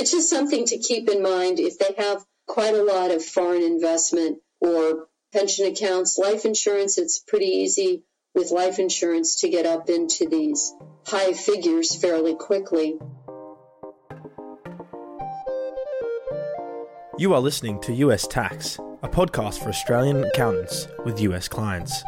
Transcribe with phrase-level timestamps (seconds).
[0.00, 3.62] it's just something to keep in mind if they have quite a lot of foreign
[3.62, 8.02] investment or pension accounts, life insurance, it's pretty easy
[8.34, 10.74] with life insurance to get up into these
[11.06, 12.98] high figures fairly quickly.
[17.18, 22.02] You are listening to US Tax, a podcast for Australian accountants with US clients.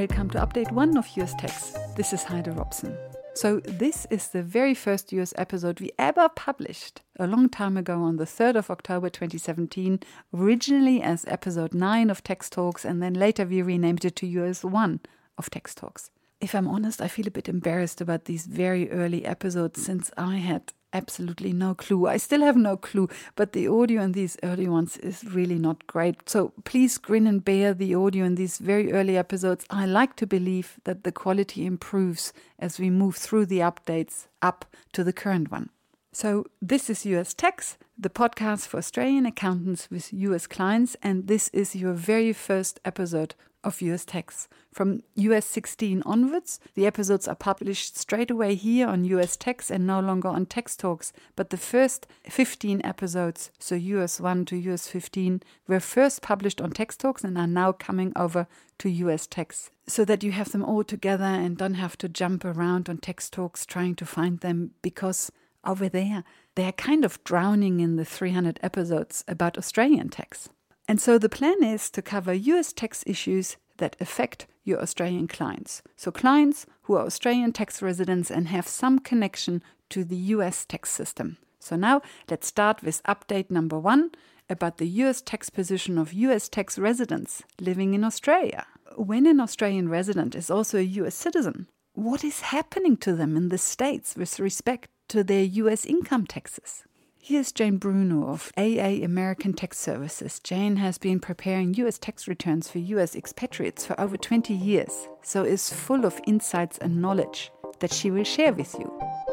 [0.00, 1.70] Welcome to update 1 of US Tax.
[1.96, 2.94] This is Heide Robson.
[3.32, 8.02] So, this is the very first US episode we ever published a long time ago
[8.02, 10.00] on the 3rd of October 2017,
[10.34, 14.62] originally as episode 9 of Tax Talks, and then later we renamed it to US
[14.62, 15.00] 1
[15.38, 16.10] of Tax Talks.
[16.42, 20.36] If I'm honest, I feel a bit embarrassed about these very early episodes since I
[20.36, 22.06] had absolutely no clue.
[22.06, 25.86] I still have no clue, but the audio in these early ones is really not
[25.86, 26.28] great.
[26.28, 29.64] So please grin and bear the audio in these very early episodes.
[29.70, 34.64] I like to believe that the quality improves as we move through the updates up
[34.92, 35.70] to the current one.
[36.18, 41.48] So, this is US Tax, the podcast for Australian accountants with US clients, and this
[41.48, 44.48] is your very first episode of US Tax.
[44.72, 49.86] From US 16 onwards, the episodes are published straight away here on US Tax and
[49.86, 51.12] no longer on Tax Talks.
[51.34, 56.70] But the first 15 episodes, so US 1 to US 15, were first published on
[56.70, 58.46] Tax Talks and are now coming over
[58.78, 59.70] to US Tax.
[59.86, 63.28] So that you have them all together and don't have to jump around on Tax
[63.28, 65.30] Talks trying to find them because
[65.66, 70.48] over there they are kind of drowning in the 300 episodes about Australian tax.
[70.88, 75.82] And so the plan is to cover US tax issues that affect your Australian clients.
[75.96, 80.90] So, clients who are Australian tax residents and have some connection to the US tax
[80.90, 81.38] system.
[81.60, 84.10] So, now let's start with update number one
[84.48, 88.66] about the US tax position of US tax residents living in Australia.
[88.96, 93.48] When an Australian resident is also a US citizen, what is happening to them in
[93.48, 96.84] the States with respect to their US income taxes?
[97.18, 100.38] Here's Jane Bruno of AA American Tax Services.
[100.38, 105.44] Jane has been preparing US tax returns for US expatriates for over 20 years, so
[105.44, 107.50] is full of insights and knowledge
[107.80, 109.25] that she will share with you.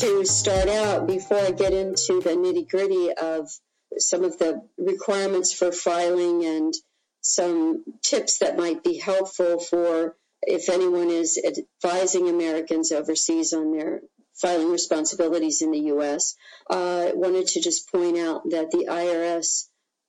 [0.00, 3.50] To start out before I get into the nitty gritty of
[3.98, 6.74] some of the requirements for filing and
[7.20, 14.00] some tips that might be helpful for if anyone is advising Americans overseas on their
[14.34, 16.34] filing responsibilities in the U.S.
[16.68, 19.68] I uh, wanted to just point out that the IRS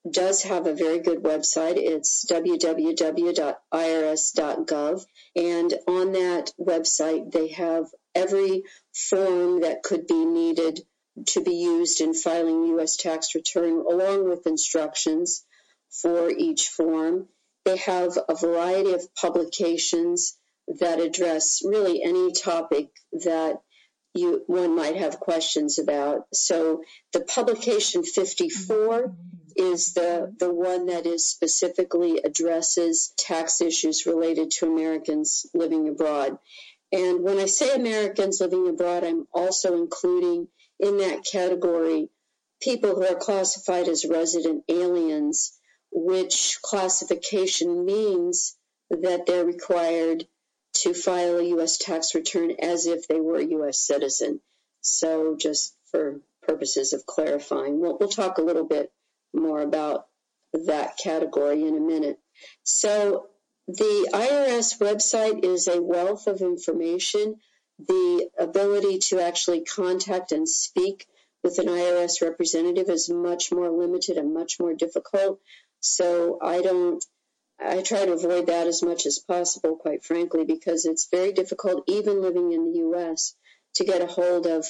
[0.09, 1.77] does have a very good website.
[1.77, 3.45] It's www.irs.gov.
[5.35, 10.79] And on that website, they have every form that could be needed
[11.27, 12.97] to be used in filing U.S.
[12.97, 15.45] tax return, along with instructions
[15.89, 17.27] for each form.
[17.63, 20.37] They have a variety of publications
[20.79, 22.89] that address really any topic
[23.23, 23.61] that
[24.13, 26.25] you one might have questions about.
[26.33, 29.13] So the publication 54
[29.57, 36.37] is the the one that is specifically addresses tax issues related to Americans living abroad.
[36.91, 40.47] And when I say Americans living abroad, I'm also including
[40.79, 42.09] in that category
[42.61, 45.57] people who are classified as resident aliens,
[45.91, 48.57] which classification means
[48.89, 50.25] that they're required
[50.73, 51.77] to file a U.S.
[51.77, 53.79] tax return as if they were a U.S.
[53.79, 54.41] citizen.
[54.81, 58.91] So, just for purposes of clarifying, we'll, we'll talk a little bit
[59.33, 60.05] more about
[60.53, 62.19] that category in a minute.
[62.63, 63.27] So,
[63.67, 67.39] the IRS website is a wealth of information.
[67.79, 71.07] The ability to actually contact and speak
[71.43, 75.39] with an IRS representative is much more limited and much more difficult.
[75.79, 77.03] So I don't,
[77.59, 81.83] I try to avoid that as much as possible, quite frankly, because it's very difficult,
[81.87, 83.35] even living in the US,
[83.75, 84.65] to get a hold of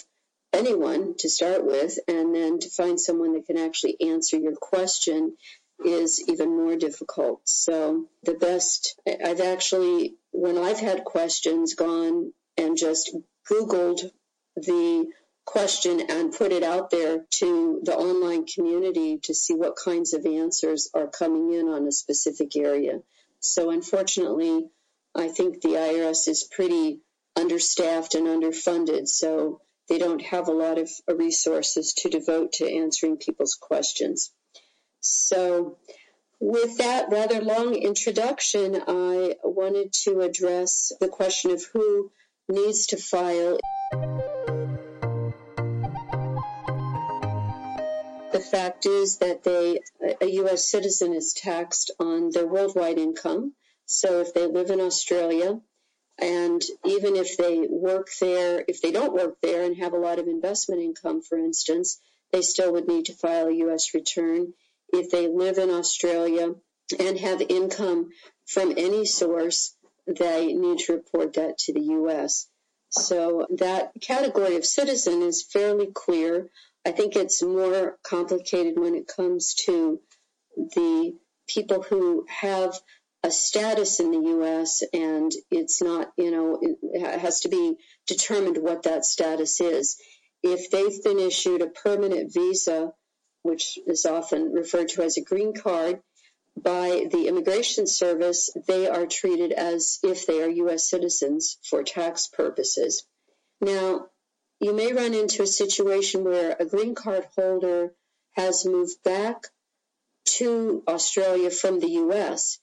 [0.53, 5.35] anyone to start with, and then to find someone that can actually answer your question
[5.83, 7.41] is even more difficult.
[7.43, 13.15] So the best, I've actually, when I've had questions, gone and just
[13.49, 14.11] Googled
[14.55, 15.07] the
[15.45, 20.25] question and put it out there to the online community to see what kinds of
[20.25, 23.01] answers are coming in on a specific area.
[23.39, 24.69] So unfortunately,
[25.13, 27.01] I think the IRS is pretty
[27.35, 29.07] understaffed and underfunded.
[29.07, 34.31] So they don't have a lot of resources to devote to answering people's questions.
[35.07, 35.77] So,
[36.39, 42.11] with that rather long introduction, I wanted to address the question of who
[42.49, 43.59] needs to file.
[48.31, 49.79] The fact is that they,
[50.19, 50.67] a U.S.
[50.67, 53.53] citizen is taxed on their worldwide income.
[53.85, 55.61] So if they live in Australia,
[56.17, 60.17] and even if they work there, if they don't work there and have a lot
[60.17, 62.01] of investment income, for instance,
[62.31, 63.93] they still would need to file a U.S.
[63.93, 64.55] return.
[64.89, 66.55] If they live in Australia
[66.99, 68.09] and have income
[68.45, 69.75] from any source,
[70.07, 72.47] they need to report that to the U.S.
[72.89, 76.49] So that category of citizen is fairly clear.
[76.85, 79.99] I think it's more complicated when it comes to
[80.55, 81.17] the
[81.47, 82.79] people who have
[83.23, 84.83] a status in the U.S.
[84.93, 87.75] and it's not, you know, it has to be
[88.07, 89.97] determined what that status is.
[90.43, 92.93] If they've been issued a permanent visa,
[93.45, 96.01] which is often referred to as a green card,
[96.57, 100.89] by the Immigration Service, they are treated as if they are U.S.
[100.89, 103.05] citizens for tax purposes.
[103.61, 104.07] Now,
[104.59, 107.93] you may run into a situation where a green card holder
[108.31, 109.47] has moved back
[110.39, 112.57] to Australia from the U.S.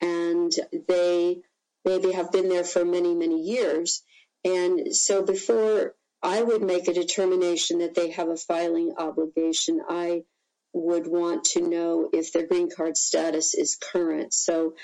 [0.00, 0.50] and
[0.88, 1.42] they
[1.84, 4.02] maybe have been there for many, many years.
[4.44, 10.22] And so before I would make a determination that they have a filing obligation, I
[10.72, 14.32] would want to know if their green card status is current.
[14.32, 14.74] So,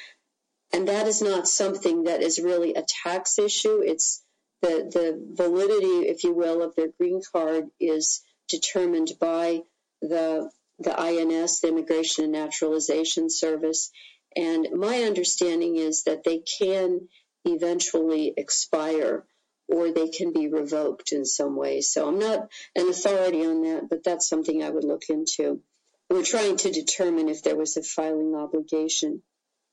[0.73, 3.81] and that is not something that is really a tax issue.
[3.85, 4.23] It's
[4.61, 9.63] the, the validity, if you will, of their green card is determined by
[10.03, 10.51] the,
[10.81, 13.91] the INS, the Immigration and Naturalization Service.
[14.37, 17.09] And my understanding is that they can
[17.45, 19.25] eventually expire
[19.69, 21.81] or they can be revoked in some way.
[21.81, 25.61] So I'm not an authority on that, but that's something I would look into.
[26.09, 29.23] We're trying to determine if there was a filing obligation.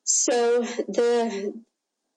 [0.04, 1.54] So the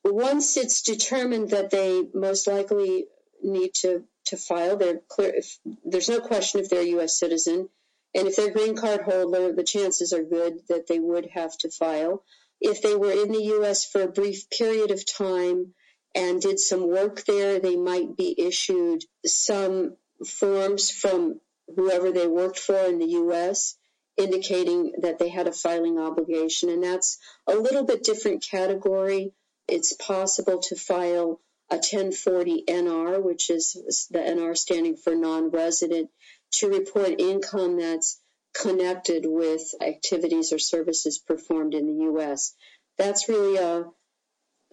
[0.04, 3.06] once it's determined that they most likely
[3.42, 5.34] need to, to file, they're clear.
[5.36, 7.18] If, there's no question if they're a U.S.
[7.18, 7.68] citizen,
[8.14, 11.56] and if they're a green card holder, the chances are good that they would have
[11.58, 12.24] to file.
[12.60, 13.84] If they were in the U.S.
[13.84, 15.74] for a brief period of time
[16.14, 19.96] and did some work there, they might be issued some
[20.26, 21.40] forms from
[21.76, 23.76] whoever they worked for in the U.S.
[24.16, 26.70] indicating that they had a filing obligation.
[26.70, 29.32] And that's a little bit different category
[29.68, 31.40] it's possible to file
[31.70, 36.08] a 1040 NR, which is the NR standing for non-resident,
[36.52, 38.20] to report income that's
[38.54, 42.54] connected with activities or services performed in the U.S.
[42.96, 43.84] That's really a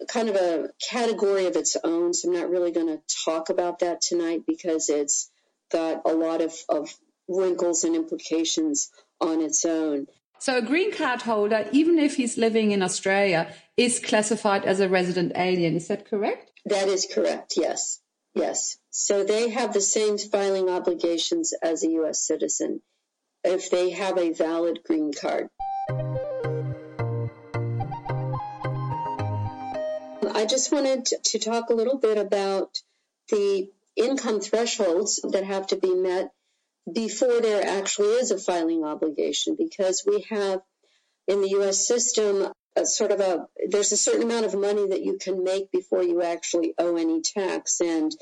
[0.08, 2.12] kind of a category of its own.
[2.14, 5.30] So I'm not really going to talk about that tonight because it's
[5.70, 6.94] got a lot of, of
[7.28, 8.90] wrinkles and implications
[9.20, 10.06] on its own.
[10.38, 14.88] So a green card holder, even if he's living in Australia, is classified as a
[14.88, 15.76] resident alien.
[15.76, 16.50] Is that correct?
[16.66, 17.54] That is correct.
[17.56, 18.00] Yes.
[18.34, 18.76] Yes.
[18.90, 22.26] So they have the same filing obligations as a U.S.
[22.26, 22.82] citizen
[23.44, 25.48] if they have a valid green card.
[30.36, 32.76] I just wanted to talk a little bit about
[33.30, 36.30] the income thresholds that have to be met
[36.92, 40.60] before there actually is a filing obligation because we have
[41.26, 45.02] in the US system a sort of a there's a certain amount of money that
[45.02, 48.12] you can make before you actually owe any tax and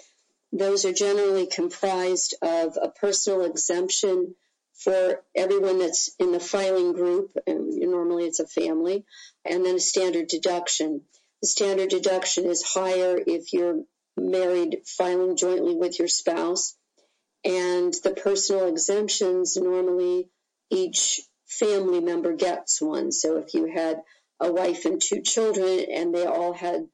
[0.52, 4.36] those are generally comprised of a personal exemption
[4.74, 9.04] for everyone that's in the filing group and normally it's a family
[9.44, 11.02] and then a standard deduction
[11.44, 13.82] the standard deduction is higher if you're
[14.16, 16.74] married filing jointly with your spouse
[17.44, 20.30] and the personal exemptions, normally
[20.70, 23.12] each family member gets one.
[23.12, 24.00] So if you had
[24.40, 26.88] a wife and two children and they all had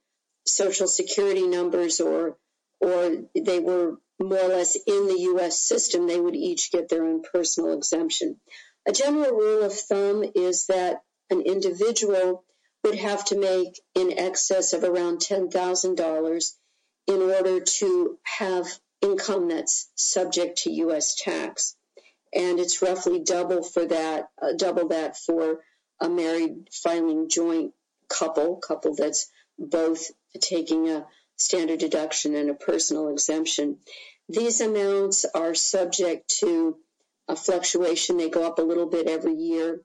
[0.45, 2.37] social security numbers or
[2.81, 7.05] or they were more or less in the US system, they would each get their
[7.05, 8.41] own personal exemption.
[8.85, 12.43] A general rule of thumb is that an individual
[12.85, 16.53] would have to make in excess of around $10,000
[17.07, 18.67] in order to have
[19.03, 21.15] income that's subject to U.S.
[21.17, 21.77] tax.
[22.35, 25.61] And it's roughly double for that, uh, double that for
[26.01, 27.73] a married filing joint
[28.09, 30.11] couple, couple that's both
[30.41, 31.07] taking a
[31.37, 33.79] standard deduction and a personal exemption.
[34.29, 36.77] These amounts are subject to
[37.29, 38.17] a fluctuation.
[38.17, 39.81] They go up a little bit every year.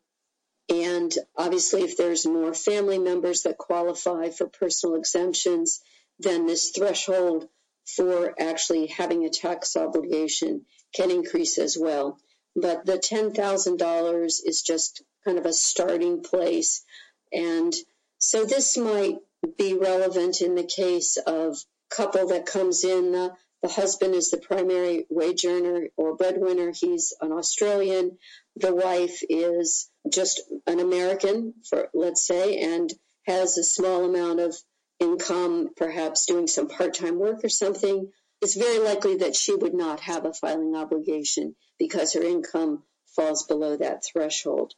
[0.69, 5.81] And obviously, if there's more family members that qualify for personal exemptions,
[6.19, 7.47] then this threshold
[7.85, 12.17] for actually having a tax obligation can increase as well.
[12.55, 16.83] But the $10,000 is just kind of a starting place.
[17.31, 17.73] And
[18.17, 19.17] so this might
[19.57, 21.57] be relevant in the case of
[21.89, 23.11] couple that comes in.
[23.11, 26.71] The, the husband is the primary wage earner or breadwinner.
[26.71, 28.17] He's an Australian.
[28.55, 32.91] The wife is just an American, for let's say, and
[33.27, 34.55] has a small amount of
[34.99, 38.11] income, perhaps doing some part-time work or something.
[38.41, 42.83] It's very likely that she would not have a filing obligation because her income
[43.15, 44.73] falls below that threshold.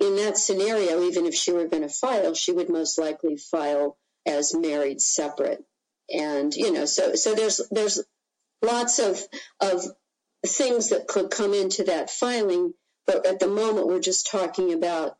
[0.00, 3.96] In that scenario, even if she were going to file, she would most likely file
[4.26, 5.64] as married separate.
[6.12, 8.02] And, you know, so, so there's, there's
[8.60, 9.20] lots of,
[9.60, 9.84] of
[10.46, 12.74] things that could come into that filing.
[13.06, 15.16] But at the moment, we're just talking about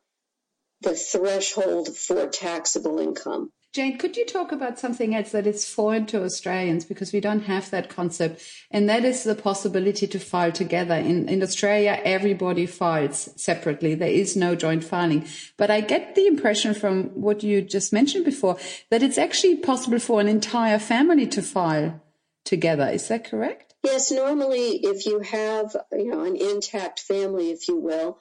[0.81, 3.51] the threshold for taxable income.
[3.73, 7.41] Jane, could you talk about something else that is foreign to Australians because we don't
[7.41, 10.95] have that concept, and that is the possibility to file together.
[10.95, 13.93] In, in Australia, everybody files separately.
[13.93, 15.27] There is no joint filing.
[15.57, 18.57] But I get the impression from what you just mentioned before
[18.91, 22.01] that it's actually possible for an entire family to file
[22.45, 22.87] together.
[22.87, 23.64] Is that correct?
[23.85, 28.17] Yes, normally if you have, you know, an intact family, if you will,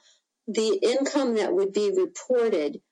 [0.46, 2.82] the income that would be reported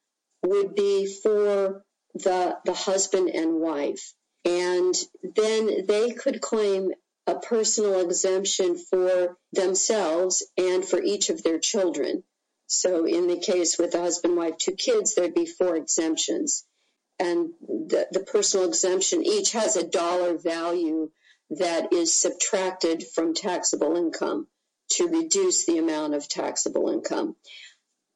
[0.43, 4.15] would be for the, the husband and wife.
[4.47, 6.93] And then they could claim
[7.27, 12.25] a personal exemption for themselves and for each of their children.
[12.69, 16.65] So in the case with the husband, wife, two kids, there'd be four exemptions.
[17.19, 21.11] And the, the personal exemption each has a dollar value
[21.59, 24.47] that is subtracted from taxable income
[24.93, 27.37] to reduce the amount of taxable income.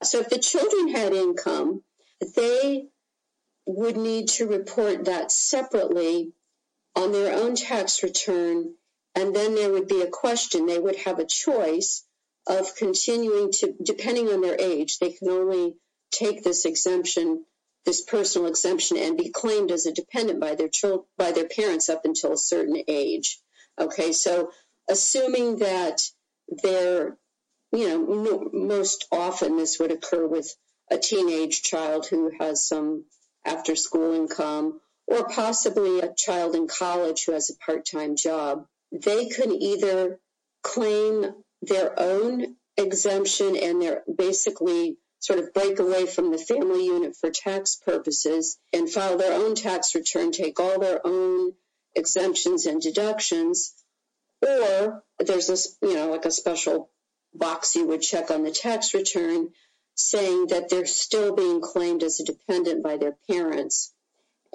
[0.03, 1.83] So if the children had income,
[2.35, 2.89] they
[3.67, 6.33] would need to report that separately
[6.95, 8.75] on their own tax return.
[9.15, 10.67] And then there would be a question.
[10.67, 12.05] They would have a choice
[12.47, 15.75] of continuing to, depending on their age, they can only
[16.13, 17.45] take this exemption,
[17.87, 21.89] this personal exemption, and be claimed as a dependent by their children, by their parents
[21.89, 23.39] up until a certain age.
[23.79, 24.51] Okay, so
[24.89, 26.03] assuming that
[26.63, 27.17] they're,
[27.73, 30.55] you know, most often this would occur with
[30.91, 33.05] a teenage child who has some
[33.45, 38.67] after school income, or possibly a child in college who has a part time job,
[38.93, 40.19] they could either
[40.63, 41.25] claim
[41.63, 47.31] their own exemption and they're basically sort of break away from the family unit for
[47.31, 51.53] tax purposes and file their own tax return, take all their own
[51.95, 53.75] exemptions and deductions,
[54.47, 56.91] or there's this, you know, like a special
[57.35, 59.49] box you would check on the tax return
[59.95, 63.95] saying that they're still being claimed as a dependent by their parents.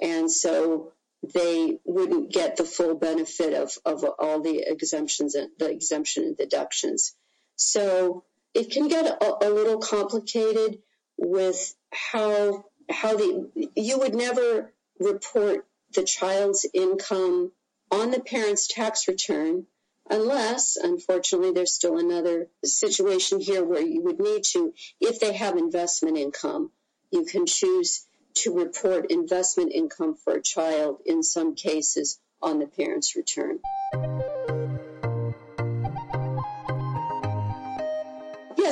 [0.00, 0.92] And so
[1.34, 6.36] they wouldn't get the full benefit of, of all the exemptions and the exemption and
[6.36, 7.14] deductions.
[7.56, 10.78] So it can get a, a little complicated
[11.16, 17.52] with how how the you would never report the child's income
[17.90, 19.66] on the parent's tax return
[20.10, 25.56] unless, unfortunately, there's still another situation here where you would need to, if they have
[25.56, 26.70] investment income,
[27.10, 32.66] you can choose to report investment income for a child in some cases on the
[32.66, 33.60] parent's return.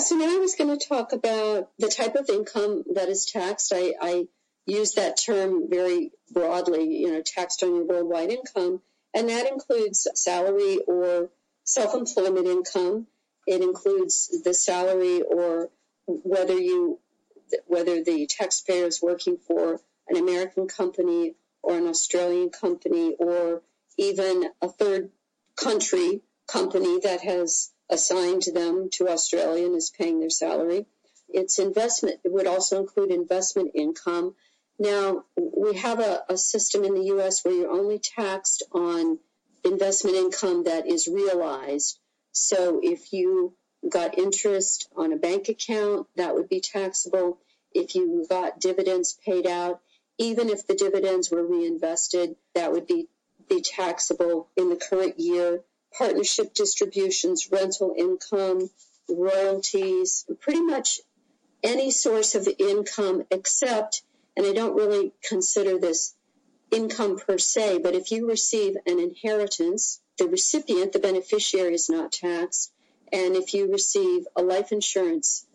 [0.01, 3.71] Yes, now I was going to talk about the type of income that is taxed.
[3.71, 4.29] I, I
[4.65, 8.81] use that term very broadly, you know, taxed on your worldwide income.
[9.13, 11.29] And that includes salary or
[11.65, 13.09] self-employment income.
[13.47, 15.69] It includes the salary or
[16.07, 16.99] whether you
[17.67, 23.61] whether the taxpayer is working for an American company or an Australian company or
[23.99, 25.11] even a third
[25.57, 30.87] country company that has assigned them to Australia and is paying their salary.
[31.29, 32.21] It's investment.
[32.25, 34.35] It would also include investment income.
[34.79, 37.45] Now, we have a, a system in the U.S.
[37.45, 39.19] where you're only taxed on
[39.65, 41.99] investment income that is realized.
[42.33, 43.55] So if you
[43.89, 47.39] got interest on a bank account, that would be taxable.
[47.73, 49.81] If you got dividends paid out,
[50.19, 53.09] even if the dividends were reinvested, that would be,
[53.49, 55.63] be taxable in the current year.
[55.97, 58.71] Partnership distributions, rental income,
[59.09, 61.01] royalties, pretty much
[61.63, 64.03] any source of income except
[64.37, 66.15] and I don't really consider this
[66.71, 72.13] income per se, but if you receive an inheritance, the recipient, the beneficiary, is not
[72.13, 72.73] taxed.
[73.13, 75.47] And if you receive a life insurance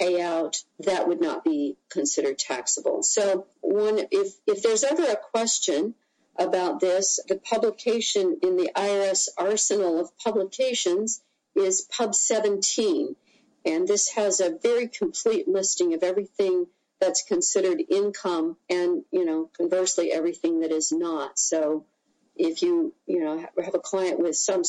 [0.00, 3.02] payout, that would not be considered taxable.
[3.02, 5.94] So, one, if, if there's ever a question
[6.38, 11.22] about this, the publication in the IRS arsenal of publications
[11.54, 13.16] is Pub 17.
[13.64, 16.66] And this has a very complete listing of everything
[17.00, 21.38] that's considered income and, you know, conversely, everything that is not.
[21.38, 21.84] So
[22.36, 24.62] if you, you know, have a client with some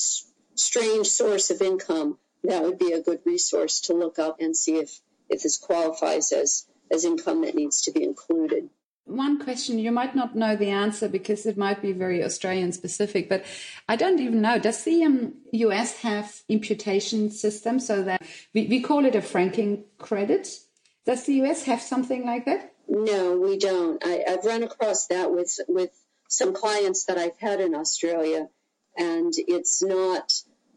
[0.55, 4.77] strange source of income, that would be a good resource to look up and see
[4.77, 8.69] if, if this qualifies as, as income that needs to be included.
[9.05, 13.27] One question you might not know the answer because it might be very Australian specific,
[13.27, 13.43] but
[13.89, 14.59] I don't even know.
[14.59, 18.21] Does the um, US have imputation system so that
[18.53, 20.47] we, we call it a franking credit?
[21.05, 22.73] Does the US have something like that?
[22.87, 24.01] No, we don't.
[24.05, 25.91] I, I've run across that with with
[26.29, 28.49] some clients that I've had in Australia,
[28.97, 30.33] and it's not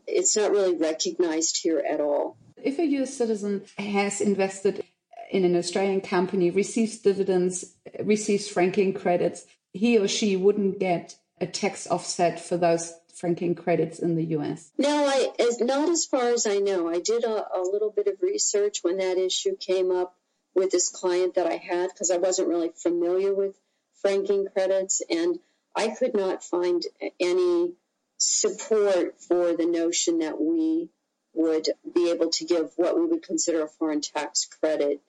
[0.07, 2.37] it's not really recognized here at all.
[2.63, 4.85] If a US citizen has invested
[5.31, 11.47] in an Australian company, receives dividends, receives franking credits, he or she wouldn't get a
[11.47, 14.71] tax offset for those franking credits in the US?
[14.79, 16.89] No, I as not as far as I know.
[16.89, 20.15] I did a, a little bit of research when that issue came up
[20.55, 23.55] with this client that I had because I wasn't really familiar with
[24.01, 25.39] franking credits and
[25.75, 26.83] I could not find
[27.21, 27.73] any
[28.19, 30.89] support for the notion that we
[31.35, 35.03] would be able to give what we would consider a foreign tax credit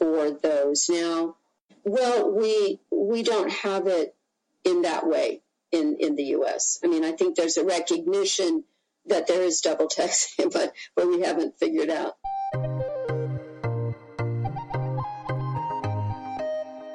[0.00, 0.88] for those.
[0.88, 1.36] Now,
[1.84, 4.16] well, we we don't have it
[4.64, 6.80] in that way in in the U.S.
[6.82, 8.64] I mean, I think there's a recognition
[9.06, 12.16] that there is double taxing, but but we haven't figured out.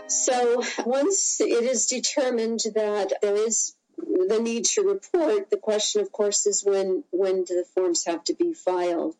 [0.08, 6.12] So once it is determined that there is the need to report, the question, of
[6.12, 9.16] course, is when when do the forms have to be filed?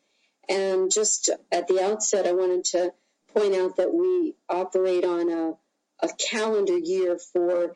[0.48, 2.94] And just at the outset, I wanted to
[3.36, 5.54] point out that we operate on a,
[6.02, 7.76] a calendar year for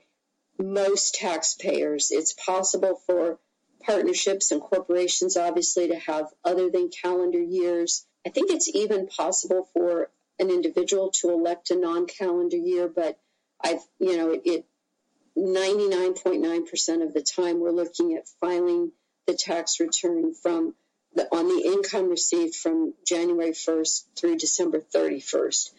[0.57, 2.09] most taxpayers.
[2.11, 3.39] It's possible for
[3.85, 8.05] partnerships and corporations, obviously, to have other than calendar years.
[8.25, 13.17] I think it's even possible for an individual to elect a non-calendar year, but
[13.63, 14.65] I've, you know, it
[15.37, 18.91] 99.9% of the time we're looking at filing
[19.27, 20.75] the tax return from
[21.31, 25.71] on the income received from January 1st through December 31st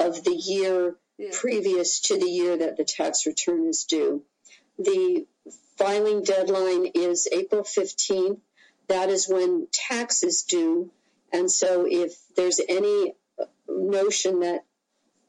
[0.00, 1.30] of the year yeah.
[1.32, 4.22] previous to the year that the tax return is due.
[4.78, 5.26] The
[5.76, 8.40] filing deadline is April 15th.
[8.88, 10.90] That is when tax is due.
[11.32, 13.14] And so if there's any
[13.68, 14.64] notion that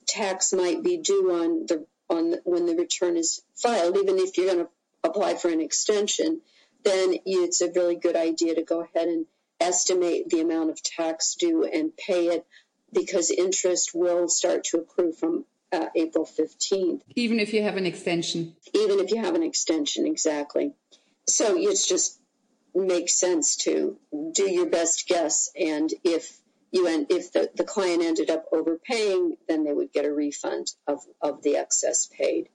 [0.06, 4.52] tax might be due on the on when the return is filed, even if you're
[4.54, 4.70] going to
[5.04, 6.42] apply for an extension,
[6.84, 9.28] then it's a really good idea to go ahead and
[9.60, 12.46] estimate the amount of tax due and pay it
[12.94, 17.02] because interest will start to accrue from uh, April 15th.
[17.16, 18.56] Even if you have an extension.
[18.74, 20.74] Even if you have an extension, exactly.
[21.28, 22.20] So it's just
[22.74, 23.98] makes sense to
[24.34, 25.50] do your best guess.
[25.60, 26.40] And if
[26.72, 30.68] you and if the, the client ended up overpaying, then they would get a refund
[30.88, 32.50] of, of the excess paid.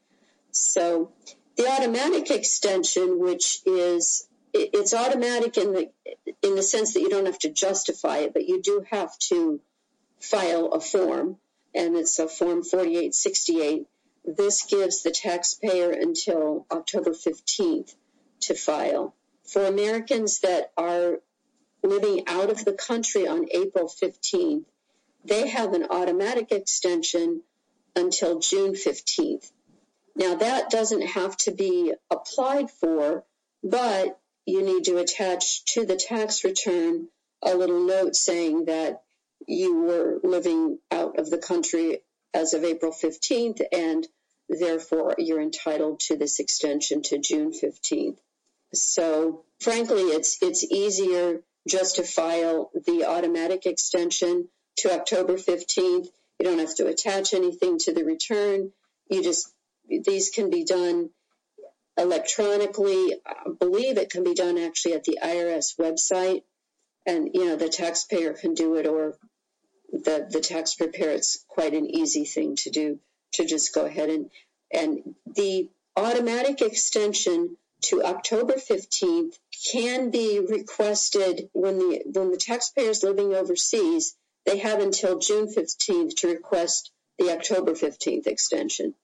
[0.50, 1.12] So
[1.56, 5.90] the automatic extension, which is it's automatic in the
[6.42, 9.60] in the sense that you don't have to justify it, but you do have to
[10.20, 11.36] file a form,
[11.74, 13.86] and it's a form 4868.
[14.24, 17.94] This gives the taxpayer until October 15th
[18.40, 19.14] to file.
[19.42, 21.18] For Americans that are
[21.82, 24.64] living out of the country on April 15th,
[25.24, 27.42] they have an automatic extension
[27.96, 29.50] until June 15th.
[30.16, 33.24] Now, that doesn't have to be applied for,
[33.62, 37.08] but you need to attach to the tax return
[37.42, 39.02] a little note saying that
[39.46, 42.00] you were living out of the country
[42.32, 44.06] as of April 15th and
[44.48, 48.18] therefore you're entitled to this extension to June 15th.
[48.72, 56.08] So frankly, it's, it's easier just to file the automatic extension to October 15th.
[56.38, 58.72] You don't have to attach anything to the return.
[59.08, 59.52] You just,
[59.88, 61.10] these can be done
[61.96, 63.14] electronically.
[63.26, 66.42] I believe it can be done actually at the IRS website.
[67.06, 69.16] And, you know, the taxpayer can do it or
[69.92, 71.12] the, the tax preparer.
[71.12, 72.98] It's quite an easy thing to do
[73.34, 74.30] to just go ahead and,
[74.72, 79.38] and the automatic extension to October 15th
[79.72, 84.16] can be requested when the when the taxpayer is living overseas.
[84.46, 88.94] They have until June 15th to request the October 15th extension.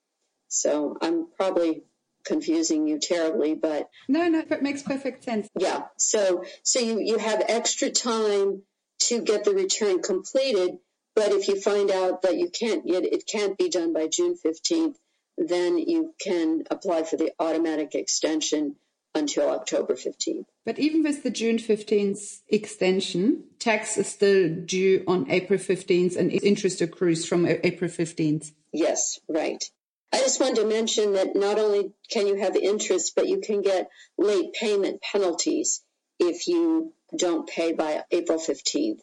[0.49, 1.83] So I'm probably
[2.25, 5.49] confusing you terribly, but no, no, it makes perfect sense.
[5.59, 5.85] Yeah.
[5.97, 8.63] So so you you have extra time
[9.01, 10.79] to get the return completed.
[11.17, 14.37] But if you find out that you can't get it can't be done by June
[14.45, 14.95] 15th,
[15.37, 18.77] then you can apply for the automatic extension
[19.15, 20.45] until October 15th.
[20.65, 26.31] But even with the June 15th extension, tax is still due on April 15th and
[26.31, 28.53] interest accrues from April 15th.
[28.73, 29.65] Yes, right.
[30.13, 33.63] I just wanted to mention that not only can you have interest, but you can
[33.63, 35.83] get late payment penalties
[36.19, 39.01] if you don't pay by April 15th.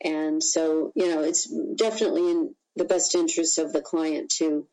[0.00, 4.66] And so, you know, it's definitely in the best interest of the client to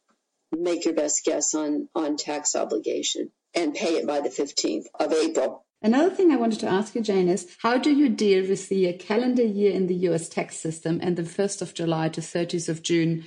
[0.52, 5.14] make your best guess on, on tax obligation and pay it by the 15th of
[5.14, 5.66] April.
[5.82, 8.94] Another thing I wanted to ask you, Jane, is how do you deal with the
[8.94, 12.84] calendar year in the US tax system and the 1st of July to 30th of
[12.84, 13.24] June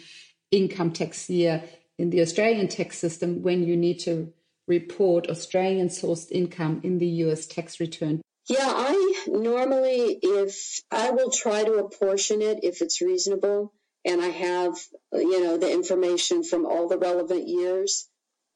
[0.52, 1.64] income tax year
[1.98, 4.32] in the Australian tax system when you need to
[4.66, 8.20] report Australian sourced income in the US tax return?
[8.46, 13.72] Yeah, I normally, if I will try to apportion it if it's reasonable
[14.04, 14.74] and I have,
[15.12, 18.08] you know, the information from all the relevant years,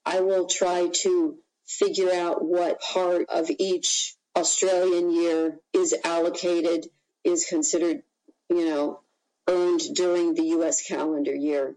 [0.04, 6.86] I will try to figure out what part of each Australian year is allocated,
[7.24, 8.02] is considered,
[8.48, 9.00] you know,
[9.48, 11.76] earned during the US calendar year.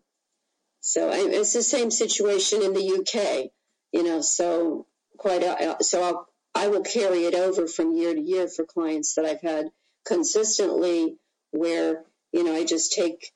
[0.82, 3.52] So it's the same situation in the UK,
[3.92, 8.14] you know, so quite, uh, uh, so I'll, I will carry it over from year
[8.14, 9.72] to year for clients that I've had
[10.06, 11.18] consistently
[11.52, 13.32] where, you know, I just take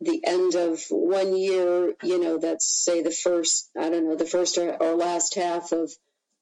[0.00, 4.26] the end of one year, you know, that's say the first, I don't know, the
[4.26, 5.90] first or, or last half of,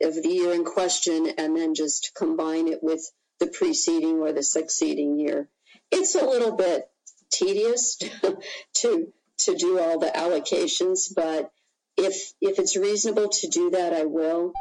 [0.02, 3.08] of the year in question, and then just combine it with
[3.38, 5.48] the preceding or the succeeding year.
[5.90, 6.88] It's a little bit
[7.30, 7.98] tedious
[8.74, 9.12] to
[9.44, 11.50] to do all the allocations, but
[11.96, 14.52] if if it's reasonable to do that, I will.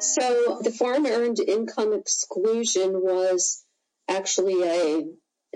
[0.00, 3.64] So the foreign earned income exclusion was
[4.08, 5.04] actually a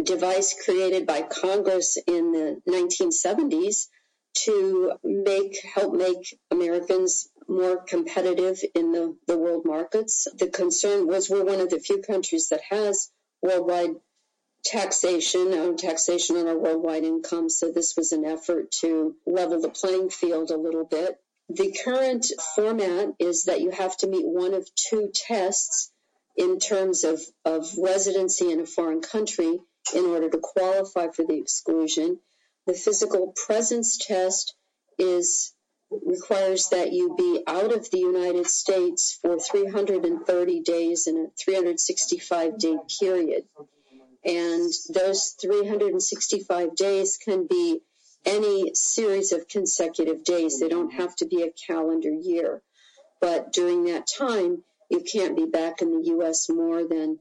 [0.03, 3.89] device created by Congress in the 1970s
[4.45, 10.29] to make help make Americans more competitive in the, the world markets.
[10.39, 13.11] The concern was we're one of the few countries that has
[13.43, 13.97] worldwide
[14.71, 17.49] taxation, on taxation on our worldwide income.
[17.49, 21.19] So this was an effort to level the playing field a little bit.
[21.49, 25.93] The current format is that you have to meet one of two tests
[26.37, 29.59] in terms of, of residency in a foreign country
[29.95, 32.19] in order to qualify for the exclusion.
[32.67, 34.55] The physical presence test
[34.99, 35.53] is
[35.91, 42.59] requires that you be out of the United States for 330 days in a 365
[42.59, 43.45] day period.
[44.25, 47.81] And those 365 days can be
[48.25, 50.59] any series of consecutive days.
[50.59, 52.63] They don't have to be a calendar year.
[53.21, 56.49] But during that time, you can't be back in the U.S.
[56.49, 57.19] more than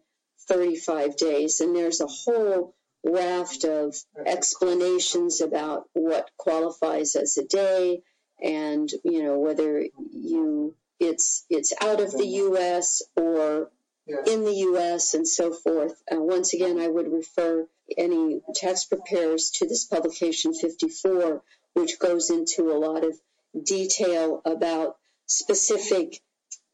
[0.48, 1.62] 35 days.
[1.62, 8.02] And there's a whole raft of explanations about what qualifies as a day
[8.42, 13.02] and, you know, whether you it's it's out of the U.S.
[13.16, 13.70] or
[14.08, 15.14] in the U.S.
[15.16, 16.02] and so forth.
[16.12, 21.42] Uh, once again, I would refer any tax preparers to this publication 54,
[21.74, 23.18] which goes into a lot of
[23.64, 26.22] detail about specific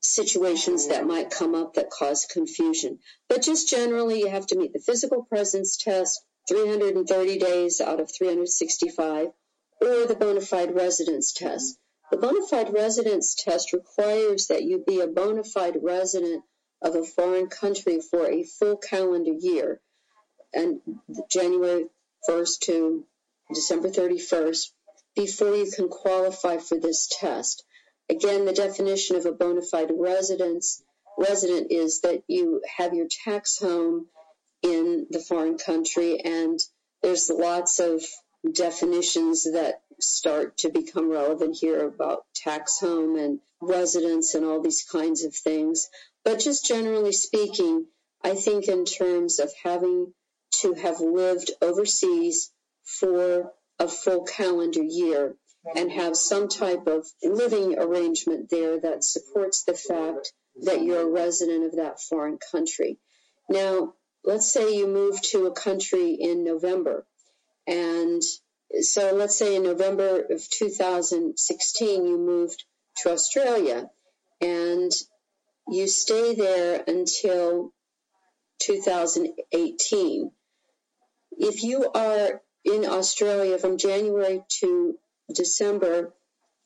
[0.01, 2.99] situations that might come up that cause confusion.
[3.29, 8.11] But just generally, you have to meet the physical presence test 330 days out of
[8.11, 9.27] 365
[9.79, 11.77] or the bona fide residence test.
[12.11, 16.43] The bona fide residence test requires that you be a bona fide resident
[16.81, 19.79] of a foreign country for a full calendar year
[20.53, 20.81] and
[21.29, 21.85] January
[22.27, 23.05] 1st to
[23.53, 24.71] December 31st
[25.15, 27.63] before you can qualify for this test.
[28.09, 30.83] Again, the definition of a bona fide residence
[31.17, 34.07] resident is that you have your tax home
[34.61, 36.59] in the foreign country, and
[37.01, 38.03] there's lots of
[38.51, 44.83] definitions that start to become relevant here about tax home and residence and all these
[44.83, 45.89] kinds of things.
[46.23, 47.87] But just generally speaking,
[48.23, 50.13] I think in terms of having
[50.61, 52.51] to have lived overseas
[52.83, 55.35] for a full calendar year
[55.75, 61.11] and have some type of living arrangement there that supports the fact that you're a
[61.11, 62.99] resident of that foreign country.
[63.49, 67.05] Now, let's say you move to a country in November.
[67.67, 68.21] And
[68.81, 72.63] so let's say in November of 2016, you moved
[72.97, 73.89] to Australia
[74.39, 74.91] and
[75.67, 77.71] you stay there until
[78.59, 80.31] 2018.
[81.37, 84.95] If you are in Australia from January to
[85.33, 86.13] December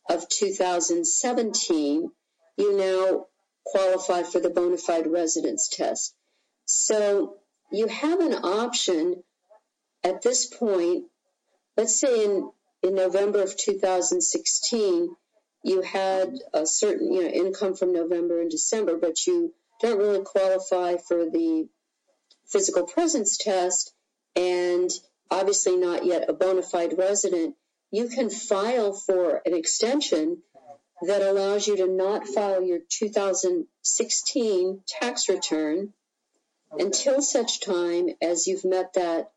[0.09, 2.11] of 2017,
[2.57, 3.25] you now
[3.65, 6.13] qualify for the bona fide residence test.
[6.65, 7.37] So
[7.71, 9.23] you have an option
[10.03, 11.05] at this point,
[11.77, 12.49] let's say in,
[12.83, 15.15] in November of 2016,
[15.65, 19.51] you had a certain you know income from November and December, but you
[19.81, 21.67] don't really qualify for the
[22.45, 23.91] physical presence test,
[24.35, 24.91] and
[25.31, 27.55] obviously not yet a bona fide resident,
[27.89, 30.43] you can file for an extension
[31.01, 35.93] that allows you to not file your 2016 tax return
[36.77, 39.31] until such time as you've met that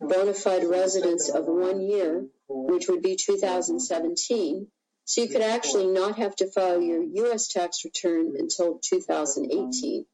[0.00, 4.66] bona fide residence of one year, which would be 2017.
[5.08, 7.48] So you could actually not have to file your U.S.
[7.48, 10.04] tax return until 2018.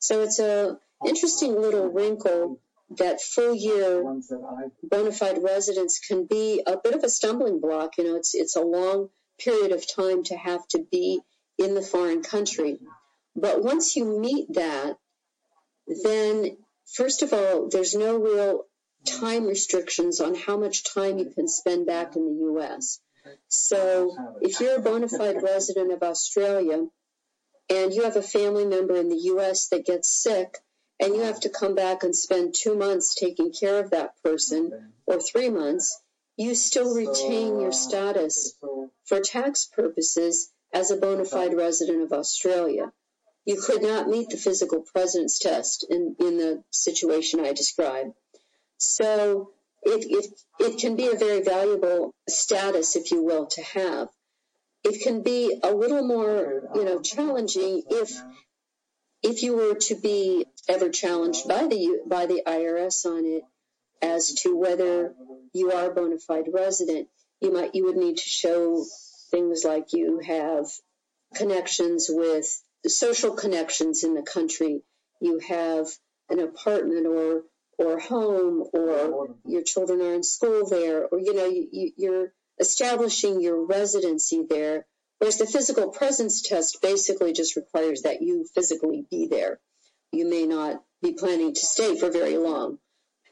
[0.00, 2.58] So it's a interesting little wrinkle
[2.98, 4.02] that full year
[4.82, 7.98] bona fide residence can be a bit of a stumbling block.
[7.98, 11.20] You know, it's it's a long period of time to have to be
[11.56, 12.80] in the foreign country.
[13.36, 14.96] But once you meet that,
[15.86, 16.56] then
[16.92, 18.64] first of all, there's no real
[19.04, 22.98] time restrictions on how much time you can spend back in the U.S.
[23.48, 26.86] So if you're a bona fide resident of Australia
[27.70, 29.68] and you have a family member in the U.S.
[29.68, 30.58] that gets sick,
[31.02, 34.92] and you have to come back and spend two months taking care of that person
[35.04, 36.00] or three months,
[36.36, 38.56] you still retain your status
[39.04, 42.92] for tax purposes as a bona fide resident of Australia.
[43.44, 48.12] You could not meet the physical presence test in, in the situation I described.
[48.78, 49.50] So
[49.82, 54.08] it, it, it can be a very valuable status, if you will, to have.
[54.84, 58.10] It can be a little more, you know, challenging if
[59.22, 63.44] if you were to be ever challenged by the by the IRS on it
[64.00, 65.14] as to whether
[65.52, 67.08] you are a bona fide resident,
[67.40, 68.84] you might you would need to show
[69.30, 70.66] things like you have
[71.34, 72.46] connections with
[72.86, 74.82] social connections in the country,
[75.20, 75.86] you have
[76.28, 77.42] an apartment or
[77.78, 83.40] or home, or your children are in school there, or you know you, you're establishing
[83.40, 84.86] your residency there
[85.22, 89.60] Whereas the physical presence test basically just requires that you physically be there.
[90.10, 92.80] You may not be planning to stay for very long.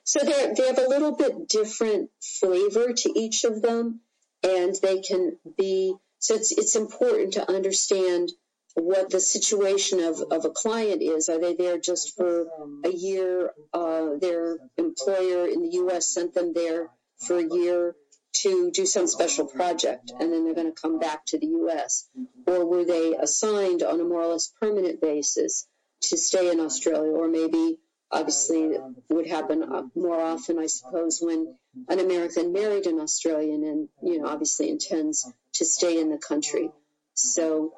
[0.04, 4.02] So they they have a little bit different flavor to each of them,
[4.44, 5.96] and they can be.
[6.20, 8.30] So it's it's important to understand
[8.74, 11.28] what the situation of, of a client is.
[11.28, 12.46] Are they there just for
[12.84, 13.52] a year?
[13.72, 16.08] Uh, their employer in the U.S.
[16.08, 17.94] sent them there for a year
[18.32, 22.08] to do some special project and then they're going to come back to the US?
[22.46, 25.66] Or were they assigned on a more or less permanent basis
[26.02, 27.10] to stay in Australia?
[27.10, 27.78] Or maybe,
[28.10, 28.76] obviously,
[29.08, 31.56] would happen more often, I suppose, when
[31.88, 36.70] an American married an Australian and, you know, obviously intends to stay in the country.
[37.14, 37.74] So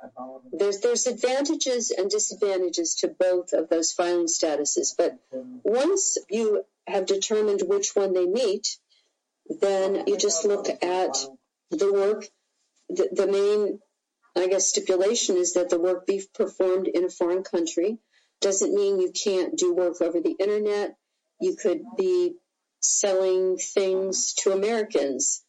[0.52, 4.94] there's there's advantages and disadvantages to both of those filing statuses.
[4.96, 5.18] But
[5.64, 8.78] once you have determined which one they meet,
[9.60, 11.16] then you just look at
[11.70, 12.28] the work.
[12.88, 13.80] The, the main,
[14.36, 17.98] I guess, stipulation is that the work be performed in a foreign country.
[18.40, 20.96] Doesn't mean you can't do work over the internet.
[21.40, 22.34] You could be
[22.80, 25.44] selling things to Americans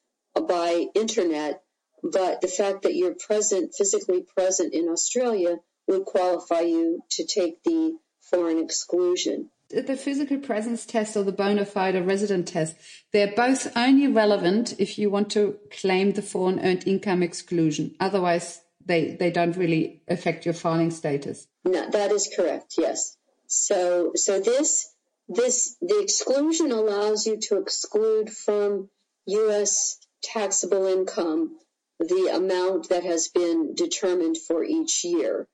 [0.48, 1.63] by internet,
[2.04, 7.64] but the fact that you're present, physically present in Australia, would qualify you to take
[7.64, 9.50] the foreign exclusion
[9.82, 12.76] the physical presence test or the bona fide resident test,
[13.12, 17.96] they're both only relevant if you want to claim the foreign earned income exclusion.
[18.00, 21.48] Otherwise, they, they don't really affect your filing status.
[21.66, 22.76] No, that is correct.
[22.78, 23.18] Yes.
[23.48, 24.94] So, so this,
[25.28, 28.90] this, the exclusion allows you to exclude from
[29.26, 29.98] U.S.
[30.22, 31.58] taxable income
[32.08, 35.48] the amount that has been determined for each year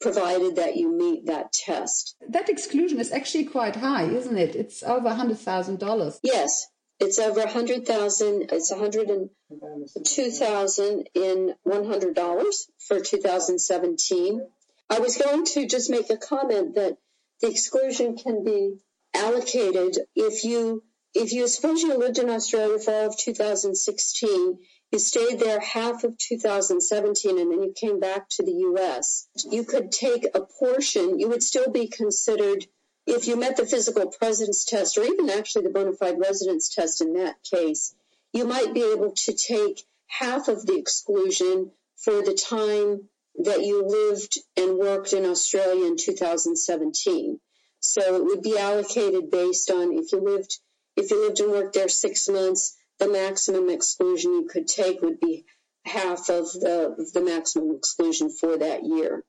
[0.00, 2.16] provided that you meet that test.
[2.28, 4.56] That exclusion is actually quite high, isn't it?
[4.56, 6.18] It's over $100,000.
[6.22, 6.66] Yes,
[7.00, 8.52] it's over 100,000.
[8.52, 12.54] It's 102,000 in $100
[12.86, 14.46] for 2017.
[14.88, 16.96] I was going to just make a comment that
[17.40, 18.76] the exclusion can be
[19.14, 24.58] allocated if you if you suppose you lived in Australia for all of 2016
[24.96, 29.62] you stayed there half of 2017 and then you came back to the US, you
[29.62, 32.66] could take a portion, you would still be considered,
[33.06, 37.02] if you met the physical presence test or even actually the bona fide residence test
[37.02, 37.94] in that case,
[38.32, 43.06] you might be able to take half of the exclusion for the time
[43.44, 47.38] that you lived and worked in Australia in 2017.
[47.80, 50.58] So it would be allocated based on if you lived
[50.96, 55.20] if you lived and worked there six months, the maximum exclusion you could take would
[55.20, 55.44] be
[55.84, 59.24] half of the the maximum exclusion for that year.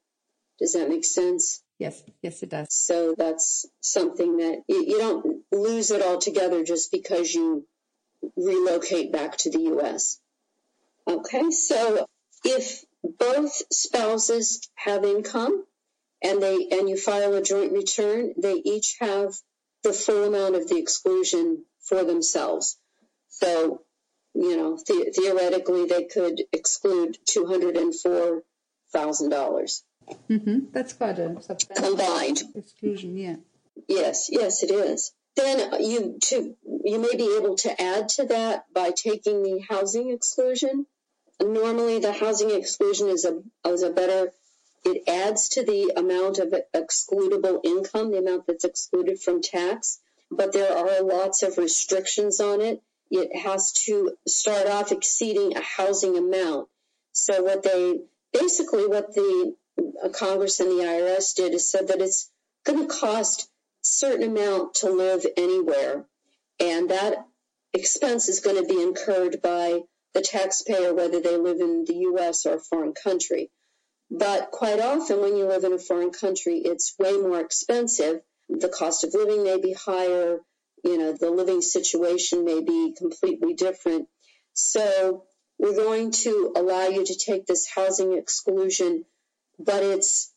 [0.60, 1.62] Does that make sense?
[1.77, 2.67] Yes, yes, it does.
[2.73, 7.67] So that's something that you, you don't lose it altogether just because you
[8.36, 10.19] relocate back to the U.S.
[11.08, 12.08] Okay, so
[12.43, 15.63] if both spouses have income
[16.23, 19.36] and they and you file a joint return, they each have
[19.84, 22.77] the full amount of the exclusion for themselves.
[23.39, 23.82] So,
[24.34, 28.43] you know, the, theoretically, they could exclude two hundred and four
[28.91, 29.84] thousand dollars.
[30.30, 30.71] Mm-hmm.
[30.71, 31.36] That's quite a
[31.76, 33.17] combined exclusion.
[33.17, 33.36] Yeah.
[33.88, 35.13] Yes, yes, it is.
[35.36, 40.10] Then you to you may be able to add to that by taking the housing
[40.12, 40.88] exclusion.
[41.39, 44.32] Normally, the housing exclusion is a is a better.
[44.84, 50.00] It adds to the amount of excludable income, the amount that's excluded from tax,
[50.32, 52.82] but there are lots of restrictions on it.
[53.10, 56.67] It has to start off exceeding a housing amount.
[57.12, 58.00] So what they
[58.34, 59.56] basically what the
[60.04, 62.30] uh, Congress and the IRS did is said that it's
[62.65, 63.50] going to cost
[63.82, 66.06] certain amount to live anywhere.
[66.60, 67.26] And that
[67.74, 69.82] expense is going to be incurred by
[70.13, 73.52] the taxpayer, whether they live in the US or a foreign country.
[74.10, 78.22] But quite often, when you live in a foreign country, it's way more expensive.
[78.50, 80.39] The cost of living may be higher.
[80.88, 84.08] You know, the living situation may be completely different.
[84.54, 85.26] So
[85.60, 89.04] we're going to allow you to take this housing exclusion,
[89.60, 90.34] but it's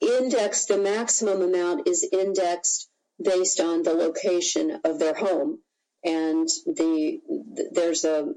[0.00, 2.88] indexed, the maximum amount is indexed
[3.22, 5.58] based on the location of their home.
[6.02, 7.20] And the,
[7.72, 8.32] there's a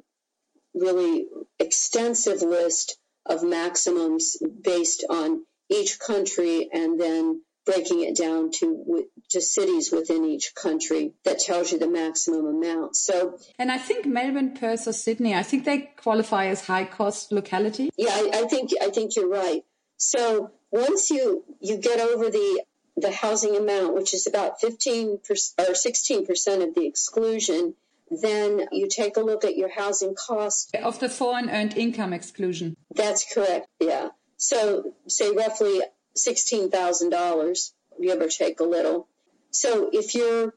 [0.73, 1.27] really
[1.59, 9.41] extensive list of maximums based on each country and then breaking it down to to
[9.41, 12.95] cities within each country that tells you the maximum amount.
[12.95, 17.31] So, and I think Melbourne, Perth, or Sydney, I think they qualify as high cost
[17.31, 17.89] locality.
[17.97, 19.63] Yeah, I, I think I think you're right.
[19.97, 22.63] So once you you get over the
[22.97, 25.19] the housing amount, which is about 15
[25.57, 27.75] or 16 percent of the exclusion,
[28.09, 32.75] then you take a look at your housing cost of the foreign earned income exclusion.
[32.93, 33.67] That's correct.
[33.79, 34.09] Yeah.
[34.37, 35.81] So say roughly
[36.15, 39.07] sixteen thousand dollars, give or take a little.
[39.51, 40.53] So if your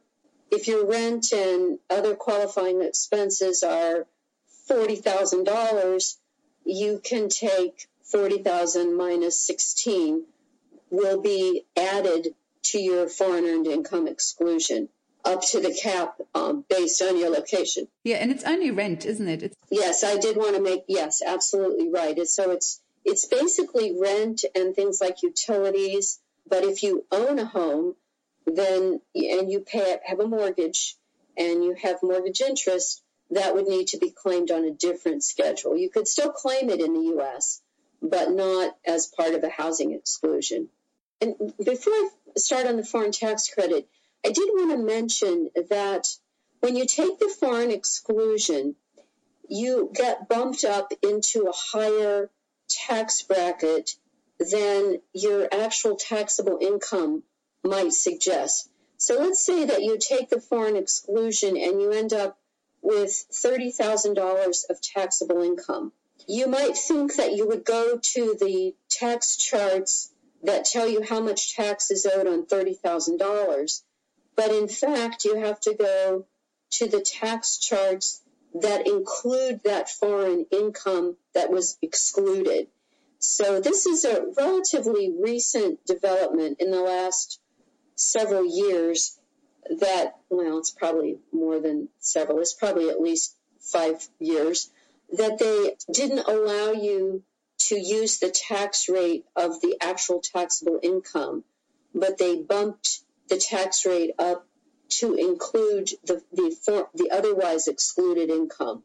[0.51, 4.07] if your rent and other qualifying expenses are
[4.67, 6.19] forty thousand dollars,
[6.64, 10.25] you can take 40,000 minus 16
[10.90, 12.29] will be added
[12.62, 14.88] to your foreign earned income exclusion
[15.25, 17.88] up to the cap um, based on your location.
[18.05, 19.43] Yeah, and it's only rent, isn't it?
[19.43, 22.17] It's- yes, I did want to make yes, absolutely right.
[22.27, 26.21] so it's it's basically rent and things like utilities.
[26.49, 27.95] But if you own a home,
[28.47, 30.97] then and you pay have a mortgage
[31.37, 35.77] and you have mortgage interest, that would need to be claimed on a different schedule.
[35.77, 37.62] You could still claim it in the U.S
[38.05, 40.69] but not as part of a housing exclusion.
[41.21, 43.88] And before I start on the foreign tax credit,
[44.25, 46.07] I did want to mention that
[46.61, 48.77] when you take the foreign exclusion,
[49.49, 52.31] you get bumped up into a higher
[52.87, 53.91] tax bracket
[54.39, 57.23] than your actual taxable income
[57.63, 58.69] might suggest.
[58.97, 62.39] So let's say that you take the foreign exclusion and you end up
[62.83, 65.93] with $30,000 of taxable income
[66.27, 71.21] you might think that you would go to the tax charts that tell you how
[71.21, 73.83] much tax is owed on $30,000.
[74.37, 76.27] But in fact, you have to go
[76.73, 78.21] to the tax charts
[78.55, 82.69] that include that foreign income that was excluded.
[83.19, 87.40] So this is a relatively recent development in the last
[87.97, 89.19] several years
[89.81, 94.71] that, well, it's probably more than several, it's probably at least five years
[95.12, 97.23] that they didn't allow you
[97.59, 101.45] to use the tax rate of the actual taxable income,
[101.95, 104.47] but they bumped the tax rate up
[104.88, 108.83] to include the, the, the otherwise excluded income.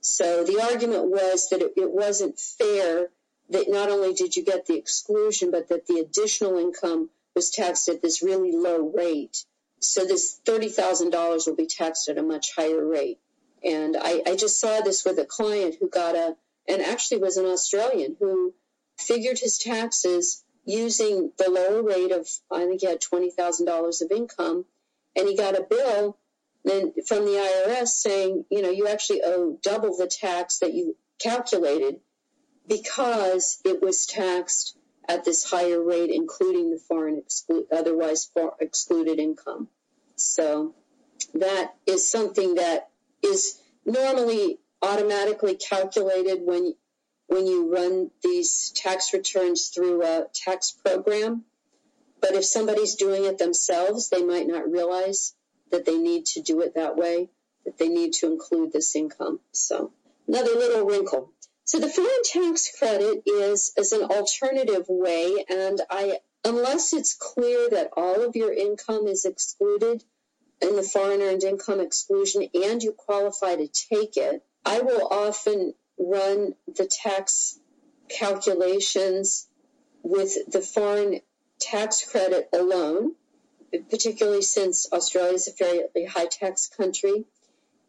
[0.00, 3.08] So the argument was that it, it wasn't fair
[3.50, 7.88] that not only did you get the exclusion, but that the additional income was taxed
[7.88, 9.44] at this really low rate.
[9.80, 13.18] So this $30,000 will be taxed at a much higher rate.
[13.64, 16.36] And I, I just saw this with a client who got a,
[16.68, 18.54] and actually was an Australian who
[18.98, 24.64] figured his taxes using the lower rate of, I think he had $20,000 of income.
[25.16, 26.16] And he got a bill
[26.64, 30.96] then from the IRS saying, you know, you actually owe double the tax that you
[31.18, 32.00] calculated
[32.68, 34.76] because it was taxed
[35.08, 38.30] at this higher rate, including the foreign exclu- otherwise
[38.60, 39.68] excluded income.
[40.16, 40.74] So
[41.34, 42.90] that is something that
[43.22, 46.74] is normally automatically calculated when
[47.26, 51.44] when you run these tax returns through a tax program.
[52.20, 55.34] But if somebody's doing it themselves, they might not realize
[55.70, 57.30] that they need to do it that way,
[57.64, 59.40] that they need to include this income.
[59.52, 59.92] So
[60.28, 61.32] another little wrinkle.
[61.64, 67.68] So the foreign tax credit is, is an alternative way, and I unless it's clear
[67.70, 70.02] that all of your income is excluded
[70.60, 75.74] in the foreign earned income exclusion and you qualify to take it, I will often
[75.98, 77.58] run the tax
[78.08, 79.48] calculations
[80.02, 81.20] with the foreign
[81.60, 83.14] tax credit alone,
[83.90, 87.24] particularly since Australia is a fairly high tax country,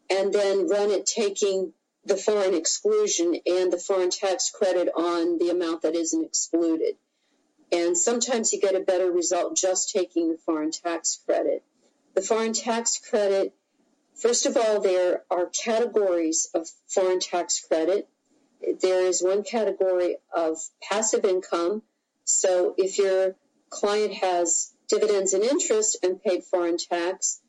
[0.10, 1.74] and then run it taking
[2.06, 6.96] the foreign exclusion and the foreign tax credit on the amount that isn't excluded.
[7.72, 11.64] And sometimes you get a better result just taking the foreign tax credit.
[12.16, 13.54] The foreign tax credit,
[14.16, 18.10] first of all, there are categories of foreign tax credit.
[18.82, 21.84] There is one category of passive income.
[22.26, 23.36] So if your
[23.72, 27.42] client has dividends and interest and paid foreign tax,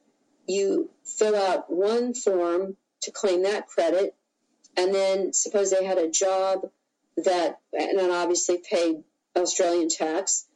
[0.47, 4.15] you fill out one form to claim that credit.
[4.77, 6.71] And then suppose they had a job
[7.19, 9.03] that, and obviously paid
[9.37, 10.47] Australian tax,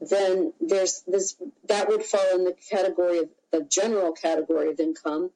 [0.00, 1.36] then there's this
[1.68, 5.30] that would fall in the category of the general category of income,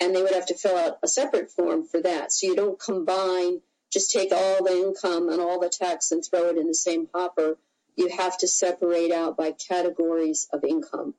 [0.00, 2.32] and they would have to fill out a separate form for that.
[2.32, 3.60] So you don't combine,
[3.90, 7.08] just take all the income and all the tax and throw it in the same
[7.14, 7.56] hopper.
[7.96, 11.14] You have to separate out by categories of income.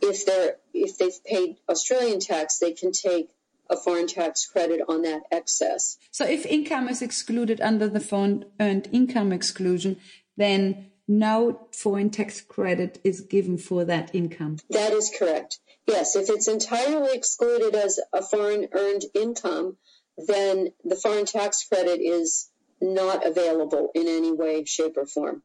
[0.00, 3.30] if they're if they've paid Australian tax, they can take
[3.70, 5.96] a foreign tax credit on that excess.
[6.10, 9.98] So if income is excluded under the foreign earned income exclusion,
[10.36, 14.58] then no foreign tax credit is given for that income.
[14.70, 15.58] That is correct.
[15.86, 19.76] Yes, if it's entirely excluded as a foreign earned income,
[20.16, 22.50] then the foreign tax credit is
[22.80, 25.42] not available in any way, shape, or form.